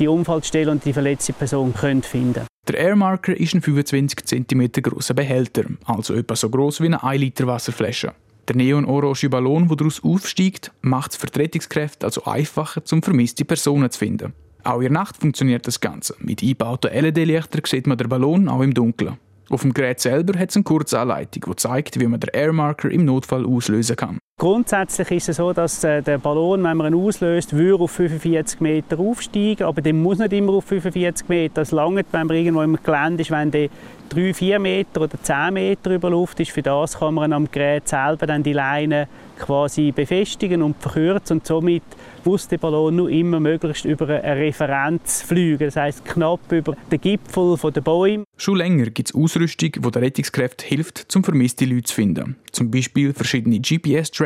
die 0.00 0.08
Unfallstelle 0.08 0.70
und 0.70 0.84
die 0.84 0.92
verletzte 0.92 1.32
Person 1.32 1.74
können 1.74 2.02
finden 2.02 2.49
Der 2.68 2.78
Airmarker 2.78 3.36
ist 3.36 3.54
ein 3.54 3.62
25 3.62 4.24
cm 4.24 4.70
grosser 4.82 5.14
Behälter, 5.14 5.64
also 5.86 6.14
etwa 6.14 6.36
so 6.36 6.48
groß 6.48 6.80
wie 6.80 6.86
eine 6.86 7.02
1 7.02 7.20
Liter 7.20 7.46
Wasserflasche. 7.48 8.12
Der 8.46 8.54
neon-orange 8.54 9.28
Ballon, 9.28 9.66
der 9.66 9.76
daraus 9.76 10.04
aufsteigt, 10.04 10.70
macht 10.80 11.12
es 11.12 11.36
Rettungskräfte 11.36 12.06
also 12.06 12.24
einfacher, 12.24 12.82
um 12.92 13.02
vermisste 13.02 13.44
Personen 13.44 13.90
zu 13.90 13.98
finden. 13.98 14.34
Auch 14.62 14.76
in 14.76 14.82
der 14.82 14.92
Nacht 14.92 15.16
funktioniert 15.16 15.66
das 15.66 15.80
Ganze. 15.80 16.14
Mit 16.20 16.42
eingebauten 16.42 16.92
LED-Lichtern 16.92 17.62
sieht 17.64 17.86
man 17.86 17.98
den 17.98 18.08
Ballon 18.08 18.48
auch 18.48 18.60
im 18.60 18.74
Dunkeln. 18.74 19.16
Auf 19.48 19.62
dem 19.62 19.74
Gerät 19.74 19.98
selber 19.98 20.38
hat 20.38 20.50
es 20.50 20.56
eine 20.56 20.62
Kurzanleitung, 20.62 21.50
die 21.50 21.56
zeigt, 21.56 21.98
wie 21.98 22.06
man 22.06 22.20
den 22.20 22.30
Airmarker 22.32 22.88
im 22.90 23.04
Notfall 23.04 23.46
auslösen 23.46 23.96
kann. 23.96 24.18
Grundsätzlich 24.40 25.10
ist 25.10 25.28
es 25.28 25.36
so, 25.36 25.52
dass 25.52 25.84
äh, 25.84 26.00
der 26.00 26.16
Ballon, 26.16 26.64
wenn 26.64 26.78
man 26.78 26.94
ihn 26.94 26.98
auslöst, 26.98 27.54
würde 27.54 27.84
auf 27.84 27.90
45 27.90 28.62
Meter 28.62 28.98
aufsteigen, 28.98 29.64
aber 29.64 29.82
der 29.82 29.92
muss 29.92 30.16
nicht 30.16 30.32
immer 30.32 30.54
auf 30.54 30.64
45 30.64 31.28
Meter. 31.28 31.56
Das 31.56 31.72
langt, 31.72 32.06
wenn 32.10 32.26
man 32.26 32.34
irgendwo 32.34 32.62
im 32.62 32.78
Gelände 32.82 33.20
ist, 33.20 33.30
wenn 33.30 33.50
der 33.50 33.68
3, 34.08 34.32
4 34.32 34.58
Meter 34.58 35.02
oder 35.02 35.22
10 35.22 35.52
Meter 35.52 35.94
über 35.94 36.08
Luft 36.08 36.40
ist. 36.40 36.52
Für 36.52 36.62
das 36.62 36.98
kann 36.98 37.14
man 37.14 37.34
am 37.34 37.50
Gerät 37.50 37.86
selber 37.86 38.26
dann 38.26 38.42
die 38.42 38.54
Leine 38.54 39.08
quasi 39.38 39.92
befestigen 39.92 40.62
und 40.62 40.76
verkürzen 40.80 41.38
und 41.38 41.46
somit 41.46 41.82
muss 42.24 42.46
der 42.48 42.58
Ballon 42.58 42.96
nur 42.96 43.08
immer 43.08 43.40
möglichst 43.40 43.84
über 43.86 44.08
eine 44.08 44.36
Referenz 44.36 45.22
fliegen, 45.22 45.64
das 45.64 45.76
heißt 45.76 46.04
knapp 46.04 46.40
über 46.52 46.76
den 46.90 47.00
Gipfel 47.00 47.56
der 47.72 47.80
Bäume. 47.80 48.24
Schon 48.36 48.56
länger 48.56 48.86
gibt 48.90 49.08
es 49.08 49.14
Ausrüstung, 49.14 49.72
die 49.72 49.80
den 49.80 50.02
Rettungskräften 50.02 50.68
hilft, 50.68 51.06
um 51.16 51.24
vermisste 51.24 51.64
Leute 51.64 51.84
zu 51.84 51.94
finden. 51.94 52.36
Zum 52.52 52.70
Beispiel 52.70 53.14
verschiedene 53.14 53.60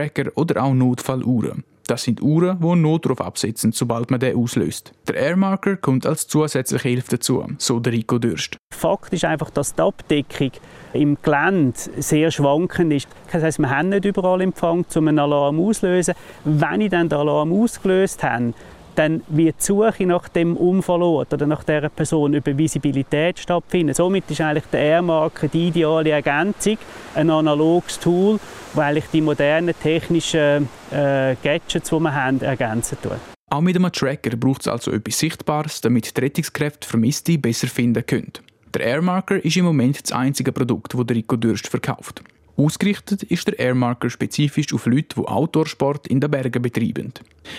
GPS-Tracker 0.04 0.30
oder 0.36 0.62
auch 0.62 0.74
Notfalluhren. 0.74 1.64
Das 1.86 2.04
sind 2.04 2.22
Uhren, 2.22 2.58
die 2.60 2.66
einen 2.66 2.80
Notruf 2.80 3.20
absetzen, 3.20 3.72
sobald 3.72 4.10
man 4.10 4.18
den 4.18 4.36
auslöst. 4.36 4.92
Der 5.06 5.16
Airmarker 5.16 5.76
kommt 5.76 6.06
als 6.06 6.26
zusätzliche 6.26 6.88
Hilfe 6.88 7.10
dazu, 7.10 7.44
so 7.58 7.78
der 7.78 7.92
Rico 7.92 8.18
Dürst. 8.18 8.56
Fakt 8.74 9.12
ist 9.12 9.26
einfach, 9.26 9.50
dass 9.50 9.74
die 9.74 9.82
Abdeckung 9.82 10.52
im 10.94 11.18
Gelände 11.20 11.78
sehr 11.98 12.30
schwankend 12.30 12.94
ist. 12.94 13.08
Das 13.30 13.42
heisst, 13.42 13.58
wir 13.58 13.68
haben 13.68 13.90
nicht 13.90 14.06
überall 14.06 14.40
Empfang, 14.40 14.86
um 14.94 15.08
einen 15.08 15.18
Alarm 15.18 15.60
auszulösen. 15.60 16.14
Wenn 16.44 16.80
ich 16.80 16.90
dann 16.90 17.10
den 17.10 17.18
Alarm 17.18 17.52
ausgelöst 17.52 18.22
habe, 18.22 18.54
dann 18.94 19.22
wird 19.28 19.56
die 19.60 19.64
Suche 19.64 20.06
nach 20.06 20.28
dem 20.28 20.56
Unfallort 20.56 21.32
oder 21.32 21.46
nach 21.46 21.64
dieser 21.64 21.88
Person 21.88 22.34
über 22.34 22.56
Visibilität 22.56 23.38
stattfinden. 23.38 23.94
Somit 23.94 24.30
ist 24.30 24.40
eigentlich 24.40 24.64
der 24.66 24.80
Airmarker 24.80 25.48
die 25.48 25.68
ideale 25.68 26.10
Ergänzung, 26.10 26.78
ein 27.14 27.30
analoges 27.30 27.98
Tool, 27.98 28.38
das 28.74 28.84
eigentlich 28.84 29.06
die 29.12 29.20
modernen 29.20 29.74
technischen 29.80 30.68
äh, 30.90 31.36
Gadgets, 31.42 31.90
die 31.90 32.00
wir 32.00 32.14
haben, 32.14 32.40
ergänzen 32.40 32.98
tut. 33.02 33.12
Auch 33.50 33.60
mit 33.60 33.76
einem 33.76 33.92
Tracker 33.92 34.36
braucht 34.36 34.62
es 34.62 34.68
also 34.68 34.90
etwas 34.90 35.18
Sichtbares, 35.18 35.80
damit 35.80 36.16
die 36.16 36.20
Rettungskräfte 36.20 36.88
Vermisste 36.88 37.38
besser 37.38 37.68
finden 37.68 38.04
können. 38.04 38.32
Der 38.74 38.84
Airmarker 38.84 39.44
ist 39.44 39.56
im 39.56 39.66
Moment 39.66 40.02
das 40.02 40.12
einzige 40.12 40.50
Produkt, 40.50 40.94
das 40.94 41.16
Rico 41.16 41.36
Dürst 41.36 41.68
verkauft. 41.68 42.24
Ausgerichtet 42.56 43.24
ist 43.24 43.48
der 43.48 43.58
Airmarker 43.58 44.10
spezifisch 44.10 44.72
auf 44.72 44.86
Leute, 44.86 45.16
die 45.16 45.26
Outdoor-Sport 45.26 46.06
in 46.06 46.20
den 46.20 46.30
Bergen 46.30 46.62
betreiben. 46.62 47.12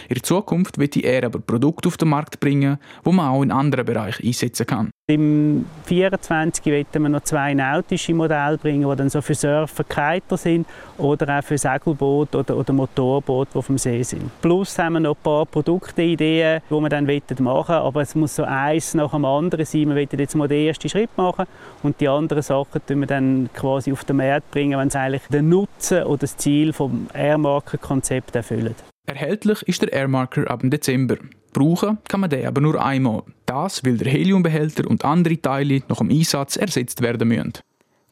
In 0.08 0.24
Zukunft 0.24 0.78
wird 0.78 0.96
er 0.98 1.26
aber 1.26 1.40
Produkte 1.40 1.88
auf 1.88 1.98
den 1.98 2.10
Markt 2.10 2.40
bringen, 2.40 2.78
wo 3.04 3.12
man 3.12 3.30
auch 3.30 3.44
in 3.44 3.52
anderen 3.52 3.86
Bereichen 3.86 4.26
einsetzen 4.26 4.66
kann. 4.66 4.92
Im 5.08 5.68
24 5.84 6.66
wollen 6.66 6.86
wir 6.92 7.10
noch 7.10 7.22
zwei 7.22 7.54
nautische 7.54 8.16
Modelle 8.16 8.58
bringen, 8.58 8.90
die 8.90 8.96
dann 8.96 9.08
so 9.08 9.22
für 9.22 9.36
Surfer, 9.36 9.84
Kiter 9.84 10.36
sind 10.36 10.66
oder 10.98 11.38
auch 11.38 11.44
für 11.44 11.60
Segelboot 11.60 12.34
oder, 12.34 12.58
oder 12.58 12.74
Motorboot, 12.74 13.50
die 13.54 13.58
auf 13.60 13.68
dem 13.68 13.78
See 13.78 14.02
sind. 14.02 14.32
Plus 14.42 14.80
haben 14.80 14.94
wir 14.94 15.02
noch 15.02 15.16
ein 15.16 15.22
paar 15.22 15.46
Produktideen, 15.46 16.64
die 16.68 16.74
wir 16.74 16.90
dann 16.90 17.06
machen 17.06 17.46
wollen, 17.46 17.70
aber 17.70 18.02
es 18.02 18.16
muss 18.16 18.36
so 18.36 18.46
eins 18.46 18.96
nach 18.96 19.12
dem 19.12 19.26
anderen 19.26 19.64
sein. 19.64 19.90
Wir 19.90 19.96
wollen 19.96 20.10
jetzt 20.12 20.36
mal 20.36 20.48
den 20.48 20.66
ersten 20.66 20.90
Schritt 20.90 21.16
machen 21.18 21.46
und 21.84 22.02
die 22.02 22.08
anderen 22.08 22.42
Sachen 22.42 22.84
tun 22.84 23.02
wir 23.02 23.08
dann 23.08 23.52
quasi 23.54 23.92
auf 23.92 24.06
den 24.06 24.18
Markt 24.18 24.50
bringen, 24.50 24.80
wenn 24.80 24.90
sie 24.90 24.98
eigentlich 24.98 25.28
den 25.28 25.50
Nutzen 25.50 26.02
oder 26.02 26.22
das 26.22 26.36
Ziel 26.36 26.74
vom 26.74 27.10
Airmarker-Konzept 27.14 28.36
erfüllen. 28.36 28.74
Erhältlich 29.06 29.62
ist 29.68 29.84
der 29.84 29.94
Airmarker 29.94 30.50
ab 30.50 30.62
Dezember. 30.64 31.18
Brauchen 31.56 32.00
kann 32.10 32.20
man 32.20 32.30
den 32.30 32.46
aber 32.46 32.60
nur 32.60 32.84
einmal. 32.84 33.24
Das, 33.46 33.86
weil 33.86 33.98
der 33.98 34.12
Heliumbehälter 34.12 34.90
und 34.90 35.06
andere 35.06 35.42
Teile 35.42 35.82
nach 35.88 36.00
dem 36.00 36.10
Einsatz 36.10 36.58
ersetzt 36.58 37.02
werden 37.02 37.30
müssen. 37.30 37.54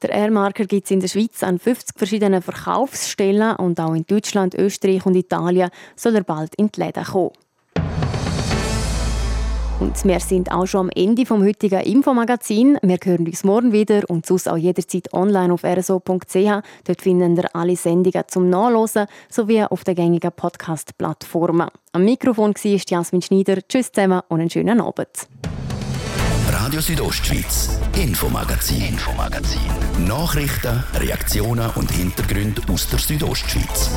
Der 0.02 0.12
Airmarker 0.12 0.66
gibt 0.66 0.86
es 0.86 0.92
in 0.92 1.02
der 1.02 1.10
Schweiz 1.10 1.44
an 1.44 1.60
50 1.60 1.98
verschiedenen 1.98 2.42
Verkaufsstellen 2.42 3.58
und 3.58 3.82
auch 3.82 3.96
in 3.96 4.06
Deutschland, 4.06 4.56
Österreich 4.56 5.06
und 5.06 5.16
Italien 5.16 5.72
soll 5.98 6.16
er 6.16 6.24
bald 6.24 6.56
in 6.56 6.72
die 6.72 6.80
Läden 6.80 7.04
kommen. 7.04 7.32
Und 9.80 10.04
wir 10.06 10.20
sind 10.20 10.52
auch 10.52 10.66
schon 10.66 10.82
am 10.82 10.90
Ende 10.96 11.26
vom 11.26 11.44
heutigen 11.44 11.82
Infomagazin. 11.82 12.78
Wir 12.82 12.98
hören 13.04 13.26
uns 13.26 13.44
morgen 13.44 13.72
wieder 13.72 14.04
und 14.08 14.26
sonst 14.26 14.48
auch 14.48 14.58
jederzeit 14.58 15.14
online 15.14 15.54
auf 15.54 15.64
rso.ch. 15.64 16.64
Dort 16.84 17.02
finden 17.02 17.36
ihr 17.36 17.56
alle 17.56 17.76
Sendungen 17.76 18.24
zum 18.28 18.50
Nachlesen 18.50 19.08
sowie 19.30 19.64
auf 19.64 19.84
den 19.84 19.96
gängigen 19.96 20.32
Podcast-Plattformen. 20.32 21.70
Am 21.92 22.06
Mikrofon 22.06 22.54
war 22.54 22.82
Jasmin 22.88 23.22
Schneider. 23.22 23.58
Tschüss 23.68 23.92
zusammen 23.92 24.22
und 24.30 24.40
einen 24.40 24.50
schönen 24.50 24.80
Abend. 24.80 25.28
Radio 26.50 26.80
Südostschweiz, 26.80 27.80
Infomagazin, 27.96 28.82
Infomagazin. 28.86 29.60
Nachrichten, 30.08 30.84
Reaktionen 30.96 31.70
und 31.76 31.92
Hintergründe 31.92 32.62
aus 32.72 32.88
der 32.90 33.00
Südostschweiz. 33.00 33.92